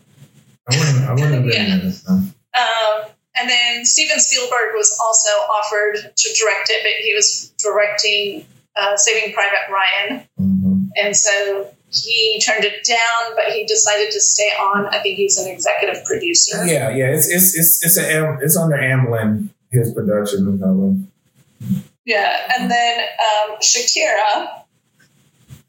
I 0.68 0.78
wouldn't. 0.78 1.04
I 1.08 1.12
wouldn't 1.12 1.32
have 1.34 1.42
been 1.44 1.52
Yeah. 1.68 1.76
against 1.76 2.04
that. 2.04 2.32
Um, 2.58 3.10
and 3.34 3.48
then 3.48 3.84
Steven 3.86 4.18
Spielberg 4.20 4.74
was 4.74 4.98
also 5.02 5.30
offered 5.30 5.94
to 6.14 6.34
direct 6.38 6.68
it, 6.68 6.82
but 6.82 6.92
he 7.02 7.14
was 7.14 7.50
directing 7.58 8.44
uh, 8.76 8.96
Saving 8.96 9.32
Private 9.32 9.70
Ryan, 9.70 10.28
Mhm. 10.40 10.61
And 10.96 11.16
so 11.16 11.68
he 11.90 12.40
turned 12.44 12.64
it 12.64 12.84
down. 12.84 13.34
But 13.36 13.52
he 13.52 13.64
decided 13.66 14.10
to 14.12 14.20
stay 14.20 14.48
on. 14.58 14.86
I 14.86 14.98
think 15.00 15.16
he's 15.16 15.38
an 15.38 15.50
executive 15.50 16.04
producer. 16.04 16.64
Yeah, 16.66 16.90
yeah. 16.90 17.10
It's 17.14 17.28
it's 17.28 17.56
it's 17.56 17.84
it's 17.84 17.98
a 17.98 18.38
it's 18.40 18.56
under 18.56 18.76
Amblin 18.76 19.48
his 19.70 19.92
production. 19.92 20.60
of. 20.62 21.08
Yeah, 22.04 22.36
and 22.58 22.70
then 22.70 23.00
um, 23.00 23.56
Shakira, 23.62 24.64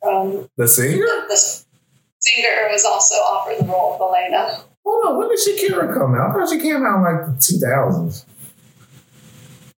um, 0.05 0.49
The 0.57 0.67
singer. 0.67 1.05
the 1.29 1.37
singer, 1.37 2.69
was 2.71 2.85
also 2.85 3.15
offered 3.15 3.59
the 3.59 3.71
role 3.71 3.95
of 3.95 4.01
Elena. 4.01 4.59
Hold 4.85 5.05
on. 5.05 5.17
When 5.17 5.29
did 5.29 5.39
Shakira 5.39 5.93
come 5.93 6.15
out? 6.15 6.31
I 6.31 6.33
thought 6.33 6.49
she 6.49 6.59
came 6.59 6.83
out 6.85 6.97
in 6.97 7.03
like 7.03 7.25
the 7.27 7.37
two 7.39 7.59
thousands. 7.59 8.25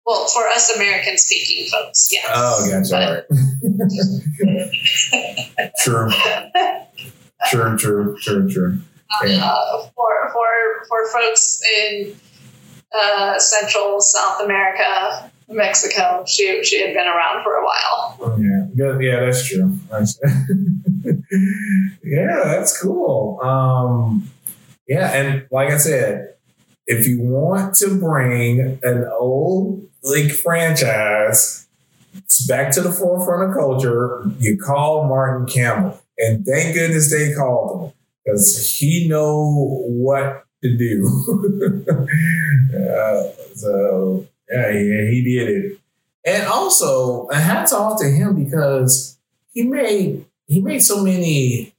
Well, 0.05 0.27
for 0.27 0.47
us 0.49 0.69
American 0.75 1.17
speaking 1.17 1.67
folks, 1.69 2.09
yes. 2.11 2.29
Oh, 2.33 2.69
gotcha. 2.69 2.95
All 2.95 3.13
right. 3.15 3.23
true. 5.79 6.09
True. 7.49 7.77
True. 7.77 8.17
True. 8.21 8.49
True. 8.51 8.77
Yeah. 9.25 9.45
uh, 9.45 9.87
for 9.95 10.29
for 10.33 10.47
for 10.87 11.07
folks 11.11 11.61
in 11.79 12.15
uh, 12.93 13.39
Central 13.39 13.99
South 14.01 14.41
America, 14.41 15.31
Mexico. 15.49 16.23
She 16.27 16.63
she 16.63 16.81
had 16.81 16.93
been 16.93 17.07
around 17.07 17.43
for 17.43 17.55
a 17.55 17.63
while. 17.63 18.17
Oh, 18.21 18.37
yeah. 18.39 18.67
Yeah, 18.99 19.19
that's 19.25 19.47
true. 19.47 19.77
That's- 19.89 20.19
yeah, 22.03 22.41
that's 22.45 22.79
cool. 22.81 23.39
Um, 23.41 24.29
yeah, 24.87 25.11
and 25.13 25.47
like 25.51 25.69
I 25.71 25.77
said, 25.77 26.35
if 26.87 27.07
you 27.07 27.21
want 27.21 27.75
to 27.75 27.97
bring 27.99 28.79
an 28.83 29.07
old 29.19 29.87
league 30.03 30.31
franchise 30.31 31.67
back 32.47 32.71
to 32.71 32.81
the 32.81 32.91
forefront 32.91 33.49
of 33.49 33.55
culture, 33.55 34.23
you 34.39 34.57
call 34.57 35.07
Martin 35.07 35.47
Campbell, 35.47 35.99
and 36.17 36.45
thank 36.45 36.73
goodness 36.75 37.11
they 37.11 37.33
called 37.33 37.87
him 37.87 37.93
because 38.23 38.77
he 38.77 39.07
know 39.07 39.83
what 39.87 40.45
to 40.63 40.77
do. 40.77 41.05
uh, 42.73 43.23
so 43.55 44.27
yeah, 44.49 44.71
he, 44.71 45.09
he 45.11 45.23
did 45.23 45.49
it. 45.49 45.79
And 46.25 46.47
also, 46.47 47.27
hats 47.29 47.71
off 47.71 48.01
to 48.01 48.07
him 48.07 48.43
because 48.43 49.17
he 49.53 49.63
made 49.63 50.25
he 50.47 50.61
made 50.61 50.79
so 50.79 51.03
many 51.03 51.74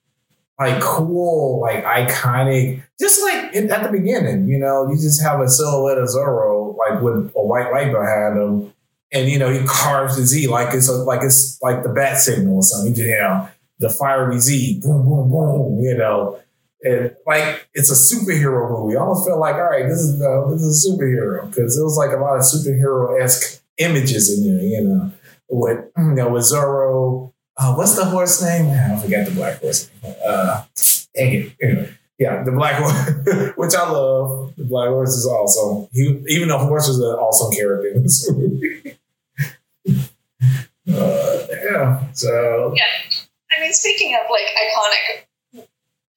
like 0.58 0.80
cool, 0.80 1.60
like 1.60 1.84
iconic, 1.84 2.82
just 2.98 3.22
like 3.22 3.54
in, 3.54 3.70
at 3.70 3.82
the 3.82 3.90
beginning, 3.90 4.48
you 4.48 4.58
know, 4.58 4.88
you 4.88 4.96
just 4.96 5.22
have 5.22 5.40
a 5.40 5.48
silhouette 5.48 5.98
of 5.98 6.08
Zorro 6.08 6.76
like 6.76 7.02
with 7.02 7.32
a 7.36 7.42
white 7.42 7.70
light 7.72 7.92
behind 7.92 8.38
him, 8.38 8.72
and 9.12 9.28
you 9.28 9.38
know 9.38 9.50
he 9.50 9.64
carves 9.66 10.16
the 10.16 10.24
Z 10.24 10.46
like 10.48 10.74
it's 10.74 10.88
a, 10.88 10.92
like 10.92 11.22
it's 11.22 11.60
like 11.62 11.82
the 11.82 11.90
bat 11.90 12.18
signal 12.18 12.56
or 12.56 12.62
something, 12.62 12.94
you 12.94 13.18
know, 13.18 13.48
the 13.78 13.90
fiery 13.90 14.38
Z, 14.40 14.80
boom, 14.82 15.04
boom, 15.04 15.30
boom, 15.30 15.80
you 15.80 15.96
know. 15.96 16.40
And 16.82 17.14
like 17.26 17.68
it's 17.74 17.90
a 17.90 18.14
superhero 18.14 18.70
movie. 18.70 18.96
I 18.96 19.00
almost 19.00 19.26
felt 19.26 19.40
like, 19.40 19.56
all 19.56 19.70
right, 19.70 19.88
this 19.88 19.98
is 19.98 20.20
uh, 20.22 20.50
this 20.50 20.62
is 20.62 20.86
a 20.86 20.90
superhero 20.90 21.48
because 21.48 21.78
it 21.78 21.82
was 21.82 21.96
like 21.96 22.16
a 22.16 22.20
lot 22.20 22.36
of 22.36 22.42
superhero 22.42 23.20
esque 23.20 23.62
images 23.78 24.32
in 24.32 24.56
there, 24.56 24.64
you 24.64 24.88
know, 24.88 25.12
with 25.50 25.84
you 25.98 26.14
know 26.14 26.30
with 26.30 26.44
Zorro. 26.44 27.32
Uh, 27.58 27.74
what's 27.74 27.96
the 27.96 28.04
horse 28.04 28.42
name? 28.42 28.70
I 28.70 29.00
forgot 29.00 29.26
the 29.26 29.32
black 29.32 29.60
horse. 29.60 29.90
Uh, 30.04 30.64
dang 31.14 31.32
it. 31.32 31.52
Anyway, 31.62 31.94
yeah, 32.18 32.42
the 32.42 32.52
black 32.52 32.74
horse, 32.82 33.52
which 33.56 33.74
I 33.74 33.88
love. 33.90 34.54
The 34.56 34.64
black 34.64 34.88
horse 34.88 35.14
is 35.14 35.26
awesome. 35.26 35.88
He, 35.92 36.22
even 36.28 36.48
the 36.48 36.58
horse 36.58 36.86
was 36.88 36.98
an 36.98 37.06
awesome 37.06 37.52
character 37.56 37.88
in 37.88 38.02
this 38.02 38.30
movie. 38.30 38.98
uh, 40.92 41.46
yeah, 41.48 42.12
so 42.12 42.74
Yeah. 42.76 42.84
I 43.56 43.60
mean, 43.62 43.72
speaking 43.72 44.14
of 44.14 44.30
like 44.30 44.44
iconic 44.54 45.24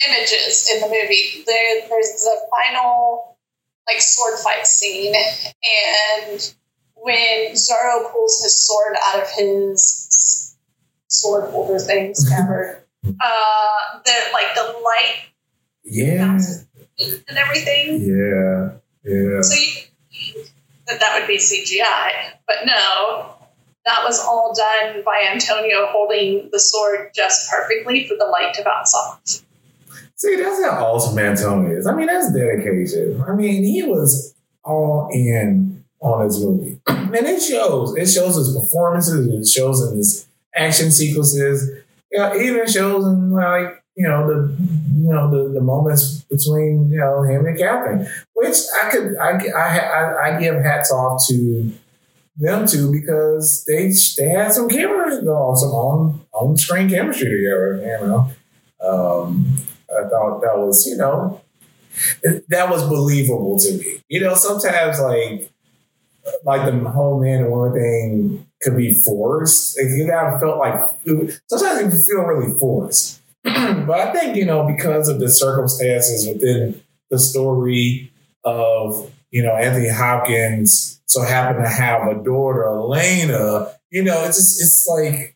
images 0.08 0.70
in 0.74 0.82
the 0.82 0.88
movie, 0.88 1.44
there 1.46 1.88
there's 1.88 2.22
the 2.22 2.38
final 2.52 3.38
like 3.88 4.02
sword 4.02 4.38
fight 4.40 4.68
scene, 4.68 5.16
and 5.16 6.54
when 6.96 7.54
Zorro 7.54 8.12
pulls 8.12 8.44
his 8.44 8.68
sword 8.68 8.98
out 9.08 9.22
of 9.22 9.30
his 9.30 10.49
sword 11.10 11.50
holder 11.52 11.80
thing, 11.80 12.16
scabbard, 12.16 12.84
uh, 13.06 14.00
the 14.06 14.14
like 14.34 14.56
the 14.56 14.80
light 14.84 15.16
yeah, 15.84 16.40
and 17.00 17.38
everything. 17.38 18.02
yeah, 18.02 18.72
yeah. 19.04 19.42
So 19.42 19.56
you 19.56 20.44
that 20.88 21.00
that 21.00 21.20
would 21.20 21.28
be 21.28 21.38
CGI, 21.38 22.34
but 22.48 22.58
no, 22.66 23.36
that 23.86 24.04
was 24.04 24.20
all 24.20 24.54
done 24.56 25.04
by 25.04 25.30
Antonio 25.32 25.88
holding 25.88 26.50
the 26.52 26.60
sword 26.60 27.12
just 27.16 27.50
perfectly 27.50 28.08
for 28.08 28.16
the 28.18 28.26
light 28.26 28.54
to 28.56 28.64
bounce 28.64 28.94
off. 28.96 29.22
See, 30.16 30.36
that's 30.36 30.64
how 30.64 30.86
awesome 30.86 31.18
Antonio 31.18 31.78
is. 31.78 31.88
I 31.88 31.96
mean, 31.96 32.08
that's 32.08 32.34
dedication. 32.34 33.24
I 33.26 33.34
mean, 33.34 33.64
he 33.64 33.84
was 33.84 34.36
all 34.64 35.10
in 35.14 35.86
on 36.02 36.26
his 36.26 36.44
movie. 36.44 36.80
And 37.10 37.26
it 37.26 37.42
shows. 37.42 37.96
It 37.98 38.08
shows 38.08 38.36
his 38.36 38.56
performances, 38.56 39.28
it 39.28 39.48
shows 39.52 39.82
in 39.90 39.98
his 39.98 40.28
action 40.60 40.92
sequences. 40.92 41.72
You 42.12 42.20
know, 42.20 42.36
even 42.36 42.68
shows 42.68 43.06
in 43.06 43.32
like, 43.32 43.84
you 43.96 44.08
know, 44.08 44.28
the 44.28 44.56
you 44.96 45.12
know, 45.12 45.30
the, 45.32 45.54
the 45.54 45.62
moments 45.62 46.22
between, 46.30 46.90
you 46.92 47.00
know, 47.00 47.24
him 47.24 47.46
and 47.46 47.58
Catherine. 47.58 48.08
Which 48.34 48.58
I 48.82 48.90
could 48.90 49.18
I 49.18 49.32
I 49.56 49.78
I, 49.80 50.36
I 50.36 50.40
give 50.40 50.56
hats 50.56 50.92
off 50.92 51.22
to 51.30 51.72
them 52.38 52.66
two 52.66 52.92
because 52.92 53.66
they 53.66 53.92
they 54.18 54.30
had 54.30 54.52
some 54.52 54.70
chemistry, 54.70 55.22
some 55.22 55.30
on 55.30 56.22
on 56.34 56.58
screen 56.58 56.90
chemistry 56.90 57.30
together. 57.30 58.00
You 58.02 58.08
know, 58.08 58.32
um, 58.82 59.56
I 59.90 60.08
thought 60.08 60.42
that 60.42 60.58
was 60.58 60.86
you 60.88 60.98
know 60.98 61.42
that 62.48 62.70
was 62.70 62.88
believable 62.88 63.60
to 63.60 63.78
me. 63.78 64.04
You 64.08 64.22
know, 64.22 64.36
sometimes 64.36 65.00
like 65.00 65.52
like 66.46 66.66
the 66.66 66.90
whole 66.90 67.22
man 67.22 67.44
and 67.44 67.52
woman 67.52 67.74
thing 67.74 68.46
could 68.62 68.78
be 68.78 68.94
forced. 68.94 69.78
Like, 69.78 69.90
you 69.90 70.08
know, 70.08 70.38
felt 70.40 70.58
like 70.58 70.74
sometimes 71.48 71.80
it 71.80 71.90
can 71.90 71.92
feel 71.92 72.24
really 72.26 72.58
forced. 72.60 73.22
but 73.44 74.00
I 74.00 74.12
think 74.12 74.36
you 74.36 74.46
know 74.46 74.68
because 74.68 75.08
of 75.08 75.20
the 75.20 75.30
circumstances 75.30 76.28
within 76.28 76.82
the 77.10 77.18
story 77.18 78.12
of 78.44 79.10
you 79.32 79.44
know 79.44 79.56
Anthony 79.56 79.90
Hopkins 79.90 81.00
so 81.10 81.24
happen 81.24 81.64
to 81.64 81.68
have 81.68 82.08
a 82.08 82.24
daughter, 82.24 82.68
Elena, 82.68 83.74
you 83.90 84.04
know, 84.04 84.24
it's 84.26 84.38
just 84.38 84.62
it's 84.62 84.88
like 84.88 85.36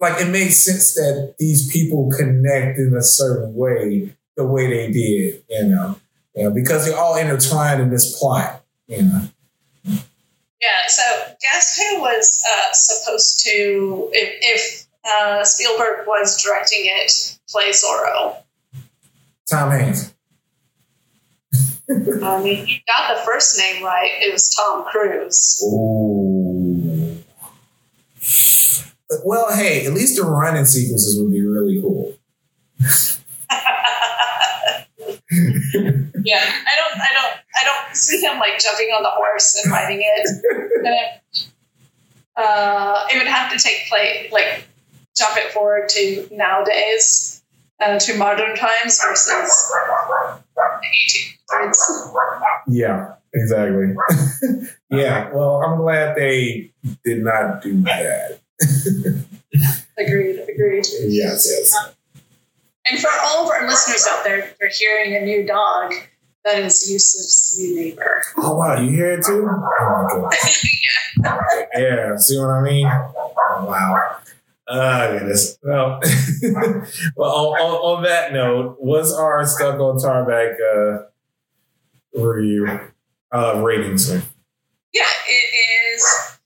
like 0.00 0.22
it 0.22 0.30
makes 0.30 0.64
sense 0.64 0.94
that 0.94 1.34
these 1.38 1.70
people 1.70 2.10
connect 2.16 2.78
in 2.78 2.94
a 2.94 3.02
certain 3.02 3.54
way, 3.54 4.16
the 4.36 4.46
way 4.46 4.68
they 4.68 4.90
did, 4.90 5.44
you 5.50 5.64
know, 5.64 6.00
you 6.34 6.44
know, 6.44 6.50
because 6.50 6.86
they're 6.86 6.98
all 6.98 7.16
intertwined 7.16 7.82
in 7.82 7.90
this 7.90 8.18
plot, 8.18 8.64
you 8.86 9.02
know. 9.02 9.28
Yeah. 10.60 10.86
So, 10.88 11.02
guess 11.40 11.78
who 11.78 12.00
was 12.00 12.44
uh, 12.46 12.72
supposed 12.72 13.44
to, 13.44 14.08
if, 14.12 14.38
if 14.40 14.86
uh, 15.04 15.44
Spielberg 15.44 16.06
was 16.06 16.42
directing 16.42 16.82
it, 16.84 17.38
play 17.48 17.70
Zorro? 17.70 18.36
Tom 19.50 19.70
Hanks. 19.70 20.14
I 21.88 22.42
mean, 22.42 22.66
you 22.66 22.76
got 22.86 23.16
the 23.16 23.22
first 23.24 23.56
name 23.58 23.84
right. 23.84 24.10
It 24.20 24.32
was 24.32 24.52
Tom 24.54 24.84
Cruise. 24.86 25.62
Ooh. 25.64 27.22
Well, 29.24 29.54
hey, 29.54 29.86
at 29.86 29.92
least 29.92 30.16
the 30.16 30.24
running 30.24 30.64
sequences 30.64 31.20
would 31.20 31.30
be 31.30 31.42
really 31.42 31.80
cool. 31.80 32.16
yeah, 36.24 36.52
I 37.56 37.64
don't, 37.64 37.76
I 37.76 37.78
don't, 37.78 37.84
I 37.84 37.86
don't 37.86 37.96
see 37.96 38.20
him 38.20 38.38
like 38.38 38.58
jumping 38.58 38.88
on 38.88 39.02
the 39.02 39.10
horse 39.10 39.60
and 39.62 39.72
riding 39.72 40.02
it. 40.02 40.28
uh, 42.36 43.06
it 43.10 43.18
would 43.18 43.26
have 43.26 43.52
to 43.52 43.58
take 43.58 43.88
place, 43.88 44.32
like 44.32 44.64
jump 45.16 45.36
it 45.36 45.52
forward 45.52 45.88
to 45.90 46.28
nowadays, 46.30 47.42
uh, 47.80 47.98
to 47.98 48.16
modern 48.16 48.56
times 48.56 49.00
versus 49.02 49.72
1800s. 51.52 51.76
yeah, 52.68 53.14
exactly. 53.34 53.94
yeah, 54.90 55.30
well, 55.32 55.62
I'm 55.62 55.78
glad 55.78 56.16
they 56.16 56.72
did 57.04 57.22
not 57.22 57.62
do 57.62 57.80
that. 57.82 58.40
agreed, 59.98 60.40
agreed. 60.40 60.86
Yes, 61.02 61.48
yes. 61.50 61.72
And 62.88 63.00
for 63.00 63.10
all 63.24 63.44
of 63.44 63.50
our 63.50 63.66
listeners 63.66 64.06
out 64.08 64.24
there, 64.24 64.54
they're 64.60 64.70
hearing 64.70 65.16
a 65.16 65.20
new 65.24 65.46
dog. 65.46 65.92
That 66.46 66.62
is 66.62 66.88
Yusuf's 66.88 67.58
new 67.58 67.74
neighbor. 67.74 68.22
Oh 68.36 68.54
wow, 68.54 68.80
you 68.80 68.90
hear 68.90 69.14
it 69.14 69.24
too? 69.26 69.48
Oh 69.50 69.56
my 69.56 70.30
god. 70.30 70.32
yeah. 71.24 71.66
yeah, 71.76 72.16
see 72.18 72.38
what 72.38 72.50
I 72.50 72.62
mean? 72.62 72.86
Oh, 72.86 73.32
wow. 73.66 74.16
Oh 74.68 75.18
goodness. 75.18 75.58
Well, 75.60 76.00
well 77.16 77.30
on, 77.30 77.60
on, 77.60 77.96
on, 77.98 78.02
that 78.04 78.32
note, 78.32 78.76
what's 78.78 79.12
our 79.12 79.44
stuck 79.44 79.80
on 79.80 80.00
tarmac 80.00 80.56
uh, 80.60 81.06
review 82.14 82.78
uh, 83.32 83.60
ratings? 83.60 84.08
Yeah, 84.12 85.02
it 85.26 85.96
is 85.96 86.38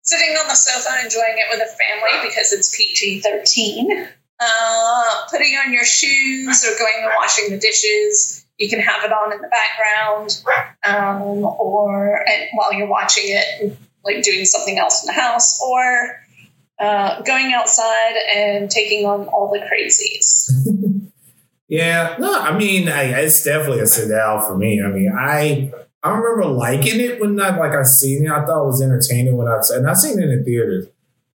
sitting 0.00 0.36
on 0.36 0.48
the 0.48 0.54
sofa 0.54 1.04
enjoying 1.04 1.36
it 1.36 1.48
with 1.50 1.60
a 1.60 1.66
family 1.66 2.26
because 2.26 2.54
it's 2.54 2.74
PG 2.74 3.20
thirteen. 3.20 4.08
Uh, 4.40 5.26
putting 5.30 5.54
on 5.54 5.74
your 5.74 5.84
shoes 5.84 6.64
or 6.64 6.78
going 6.78 7.02
and 7.02 7.12
washing 7.14 7.50
the 7.50 7.58
dishes. 7.58 8.43
You 8.58 8.68
can 8.68 8.80
have 8.80 9.04
it 9.04 9.12
on 9.12 9.32
in 9.32 9.40
the 9.40 9.48
background, 9.48 10.42
um, 10.86 11.44
or 11.44 12.24
while 12.52 12.72
you're 12.72 12.88
watching 12.88 13.24
it, 13.26 13.76
like 14.04 14.22
doing 14.22 14.44
something 14.44 14.78
else 14.78 15.02
in 15.02 15.08
the 15.08 15.20
house, 15.20 15.60
or 15.60 16.20
uh, 16.78 17.22
going 17.22 17.52
outside 17.52 18.14
and 18.34 18.70
taking 18.70 19.06
on 19.06 19.26
all 19.28 19.50
the 19.50 19.58
crazies. 19.60 21.10
yeah, 21.68 22.16
no, 22.18 22.38
I 22.38 22.56
mean, 22.56 22.88
I, 22.88 23.20
it's 23.20 23.42
definitely 23.42 23.80
a 23.80 23.86
sit 23.86 24.08
down 24.08 24.40
for 24.42 24.56
me. 24.56 24.82
I 24.82 24.88
mean, 24.88 25.12
I 25.12 25.72
I 26.02 26.10
remember 26.10 26.44
liking 26.46 27.00
it 27.00 27.20
when 27.20 27.40
I 27.40 27.56
like 27.56 27.72
I 27.72 27.82
seen 27.82 28.26
it. 28.26 28.30
I 28.30 28.44
thought 28.44 28.62
it 28.62 28.66
was 28.66 28.82
entertaining 28.82 29.36
when 29.36 29.48
I 29.48 29.58
and 29.70 29.88
I 29.88 29.94
seen 29.94 30.22
it 30.22 30.28
in 30.28 30.44
theaters, 30.44 30.86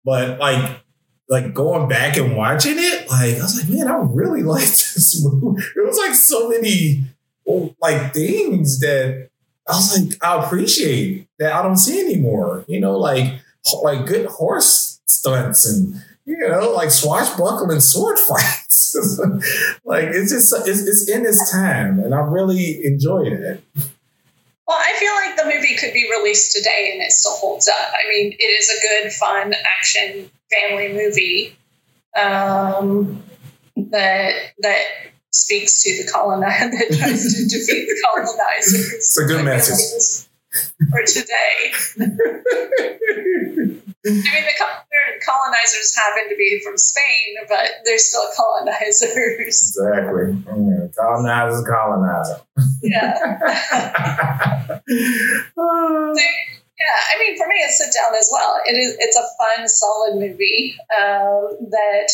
but 0.04 0.38
like 0.38 0.82
like 1.28 1.54
going 1.54 1.88
back 1.88 2.16
and 2.16 2.36
watching 2.36 2.76
it, 2.76 3.10
like 3.10 3.36
I 3.36 3.42
was 3.42 3.60
like, 3.60 3.68
man, 3.68 3.88
I 3.88 3.98
really 3.98 4.42
liked 4.54 4.94
this 4.94 5.24
movie. 5.24 5.62
It 5.76 5.86
was 5.86 5.98
like 5.98 6.14
so 6.14 6.48
many 6.48 7.02
oh, 7.48 7.74
like 7.80 8.14
things 8.14 8.80
that 8.80 9.28
I 9.68 9.72
was 9.72 9.98
like, 9.98 10.24
I 10.24 10.44
appreciate 10.44 11.28
that 11.38 11.52
I 11.52 11.62
don't 11.62 11.76
see 11.76 12.00
anymore. 12.00 12.64
You 12.68 12.80
know, 12.80 12.98
like 12.98 13.40
like 13.82 14.06
good 14.06 14.26
horse 14.26 15.00
stunts 15.06 15.68
and 15.68 16.00
you 16.24 16.36
know 16.48 16.72
like 16.72 16.90
swashbuckling 16.90 17.80
sword 17.80 18.18
fights. 18.28 18.96
like 19.84 20.04
it's 20.04 20.32
just 20.32 20.54
it's, 20.68 20.86
it's 20.86 21.08
in 21.08 21.26
its 21.26 21.50
time, 21.52 21.98
and 21.98 22.14
I 22.14 22.20
really 22.20 22.84
enjoyed 22.84 23.32
it. 23.32 23.62
Well, 25.46 25.54
I 25.54 25.60
feel 25.60 25.60
like 25.60 25.62
the 25.62 25.68
movie 25.68 25.76
could 25.76 25.92
be 25.92 26.10
released 26.10 26.52
today 26.56 26.90
and 26.92 27.02
it 27.02 27.12
still 27.12 27.32
holds 27.32 27.68
up. 27.68 27.92
I 27.92 28.08
mean, 28.08 28.32
it 28.38 28.44
is 28.44 28.70
a 28.70 28.80
good, 28.80 29.12
fun 29.12 29.54
action 29.78 30.30
family 30.50 30.92
movie 30.92 31.56
um, 32.16 33.22
that 33.76 34.32
that 34.60 34.84
speaks 35.30 35.82
to 35.82 36.02
the 36.02 36.10
colonizer 36.10 36.70
that 36.70 36.98
tries 36.98 37.34
to 37.34 37.44
defeat 37.44 37.86
the 37.86 38.02
colonizers. 38.04 38.92
It's 38.92 39.18
a 39.18 39.24
good 39.24 39.44
message 39.44 40.26
for 40.90 41.02
today. 41.06 41.72
I 44.06 44.08
mean, 44.08 44.44
the 44.44 44.54
colonizers 45.24 45.96
happen 45.96 46.28
to 46.28 46.36
be 46.36 46.60
from 46.64 46.76
Spain, 46.78 47.36
but 47.48 47.68
they're 47.84 47.98
still 47.98 48.28
colonizers. 48.36 49.02
Exactly. 49.38 50.32
Mm, 50.46 50.94
colonizers, 50.94 51.66
colonizer. 51.66 52.40
Yeah. 52.82 53.18
so, 55.54 56.14
yeah, 56.78 56.98
I 57.10 57.18
mean, 57.18 57.36
for 57.36 57.46
me, 57.48 57.56
it's 57.56 57.78
sit 57.78 57.92
down 57.94 58.14
as 58.18 58.28
well. 58.32 58.60
It 58.66 58.74
is. 58.74 58.96
It's 59.00 59.16
a 59.16 59.26
fun, 59.38 59.68
solid 59.68 60.16
movie 60.16 60.76
um, 60.96 61.56
that 61.70 62.10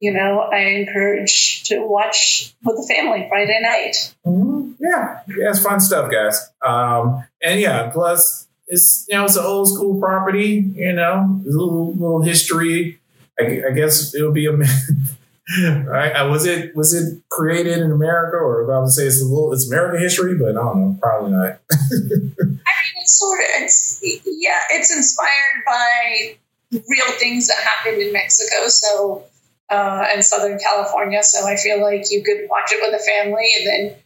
you 0.00 0.12
know 0.12 0.48
I 0.52 0.58
encourage 0.58 1.64
to 1.64 1.80
watch 1.80 2.54
with 2.64 2.76
the 2.76 2.94
family 2.94 3.26
Friday 3.28 3.58
night. 3.62 4.14
Mm-hmm. 4.26 4.72
Yeah, 4.80 5.20
yeah, 5.28 5.50
it's 5.50 5.62
fun 5.62 5.80
stuff, 5.80 6.10
guys. 6.10 6.50
Um, 6.64 7.24
and 7.42 7.60
yeah, 7.60 7.90
plus 7.90 8.48
it's 8.66 9.06
you 9.08 9.16
know 9.16 9.24
it's 9.24 9.36
an 9.36 9.44
old 9.44 9.68
school 9.68 10.00
property. 10.00 10.72
You 10.74 10.92
know, 10.92 11.40
a 11.44 11.48
little 11.48 11.92
little 11.92 12.22
history. 12.22 13.00
I, 13.38 13.62
I 13.68 13.72
guess 13.72 14.14
it'll 14.14 14.32
be 14.32 14.46
a. 14.46 14.52
right? 15.86 16.12
Uh, 16.12 16.28
was 16.28 16.46
it 16.46 16.74
was 16.76 16.94
it 16.94 17.22
created 17.28 17.78
in 17.78 17.90
America, 17.90 18.36
or 18.36 18.72
I 18.72 18.80
would 18.80 18.90
say 18.90 19.04
it's 19.04 19.20
a 19.20 19.24
little 19.24 19.52
it's 19.52 19.68
American 19.68 20.00
history, 20.00 20.36
but 20.36 20.50
I 20.50 20.52
don't 20.52 20.80
know, 20.80 20.98
probably 21.00 21.32
not. 21.32 21.58
I 21.72 22.44
mean, 22.44 22.62
it's 23.00 23.18
sort 23.18 23.40
of 23.40 23.46
it's 23.62 24.00
yeah, 24.02 24.60
it's 24.70 24.94
inspired 24.94 25.64
by 25.66 26.36
real 26.72 27.10
things 27.18 27.48
that 27.48 27.56
happened 27.58 28.00
in 28.00 28.12
Mexico, 28.12 28.68
so 28.68 29.24
uh, 29.70 30.04
and 30.12 30.24
Southern 30.24 30.58
California. 30.58 31.22
So 31.22 31.46
I 31.46 31.56
feel 31.56 31.80
like 31.80 32.10
you 32.10 32.22
could 32.22 32.48
watch 32.50 32.72
it 32.72 32.80
with 32.82 33.00
a 33.00 33.04
family 33.04 33.54
and 33.58 33.66
then 33.66 33.96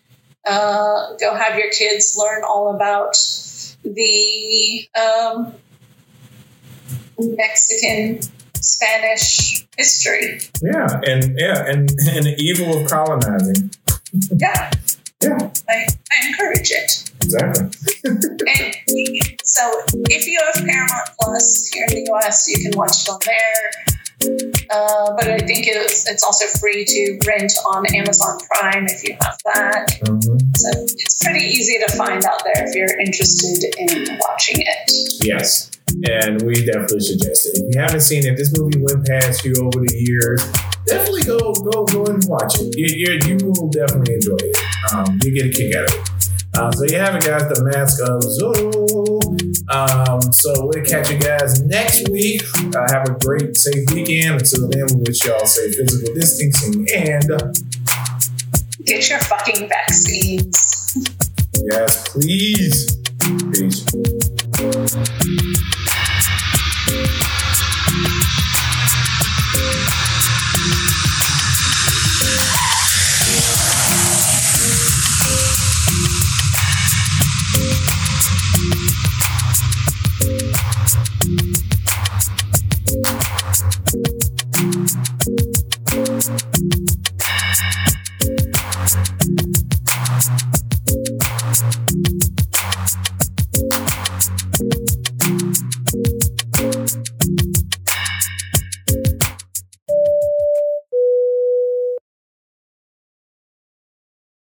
uh, 0.46 1.16
go 1.18 1.34
have 1.34 1.58
your 1.58 1.70
kids 1.70 2.16
learn 2.18 2.42
all 2.44 2.74
about 2.74 3.16
the 3.82 4.88
um, 4.94 5.54
Mexican 7.18 8.20
Spanish 8.60 9.66
history. 9.76 10.40
Yeah, 10.62 11.00
and 11.06 11.38
yeah, 11.38 11.64
and 11.66 11.90
and 12.08 12.26
the 12.26 12.34
evil 12.38 12.82
of 12.82 12.90
colonizing. 12.90 13.70
Yeah. 14.36 14.70
Yeah. 15.22 15.50
I, 15.68 15.86
I 16.10 16.28
encourage 16.28 16.70
it. 16.70 17.10
Exactly. 17.22 17.70
and 18.04 19.40
so 19.42 19.62
if 20.10 20.26
you 20.26 20.38
have 20.44 20.64
Paramount 20.66 21.08
Plus 21.18 21.70
here 21.72 21.86
in 21.88 22.04
the 22.04 22.12
US, 22.12 22.46
you 22.48 22.58
can 22.62 22.78
watch 22.78 23.02
it 23.02 23.08
on 23.08 23.18
there. 23.24 23.93
Uh, 24.70 25.14
but 25.16 25.28
I 25.28 25.38
think 25.38 25.66
it's, 25.66 26.08
it's 26.08 26.24
also 26.24 26.46
free 26.58 26.84
to 26.84 27.18
rent 27.26 27.52
on 27.66 27.84
Amazon 27.94 28.38
Prime 28.50 28.86
if 28.86 29.04
you 29.04 29.16
have 29.20 29.38
that. 29.44 29.88
Mhm. 30.02 30.56
So 30.56 30.70
it's 30.82 31.22
pretty 31.24 31.44
easy 31.46 31.78
to 31.86 31.96
find 31.96 32.24
out 32.24 32.42
there 32.44 32.64
if 32.66 32.74
you're 32.74 32.98
interested 33.00 33.74
in 33.78 34.18
watching 34.20 34.56
it. 34.60 34.90
Yes. 35.24 35.70
And 36.08 36.42
we 36.42 36.54
definitely 36.64 37.00
suggest 37.00 37.46
it. 37.46 37.58
If 37.62 37.74
you 37.74 37.80
haven't 37.80 38.00
seen 38.00 38.26
it, 38.26 38.36
this 38.36 38.56
movie 38.58 38.78
went 38.80 39.06
past 39.06 39.44
you 39.44 39.52
over 39.60 39.78
the 39.84 39.94
years. 39.94 40.42
Definitely 40.86 41.22
go 41.22 41.38
go 41.38 41.84
go 41.84 42.04
and 42.06 42.22
watch 42.26 42.58
it. 42.58 42.74
You, 42.76 42.88
you, 42.88 43.18
you 43.28 43.36
will 43.46 43.68
definitely 43.70 44.14
enjoy 44.14 44.36
it. 44.40 44.56
Um, 44.92 45.18
you 45.22 45.32
get 45.32 45.46
a 45.46 45.50
kick 45.50 45.74
out 45.76 45.84
of 45.84 45.94
it. 45.94 46.13
Uh, 46.56 46.70
so 46.72 46.84
you 46.84 46.96
have 46.98 47.14
it, 47.16 47.24
guys. 47.24 47.48
The 47.48 47.64
Mask 47.64 48.00
of 48.02 48.22
Zorro. 48.22 49.20
Um, 49.74 50.20
so 50.32 50.52
we'll 50.66 50.84
catch 50.84 51.10
you 51.10 51.18
guys 51.18 51.62
next 51.62 52.08
week. 52.10 52.42
Uh, 52.74 52.86
have 52.92 53.08
a 53.08 53.18
great, 53.18 53.56
safe 53.56 53.88
weekend. 53.92 54.40
Until 54.40 54.68
then, 54.68 54.86
we 54.94 55.02
wish 55.08 55.24
y'all 55.24 55.44
safe 55.46 55.74
physical 55.74 56.14
distancing 56.14 56.86
and 56.94 57.30
uh, 57.30 57.52
Get 58.84 59.08
your 59.08 59.18
fucking 59.20 59.68
vaccines. 59.68 60.94
yes, 61.70 62.08
please. 62.08 62.98
Peace. 63.52 63.84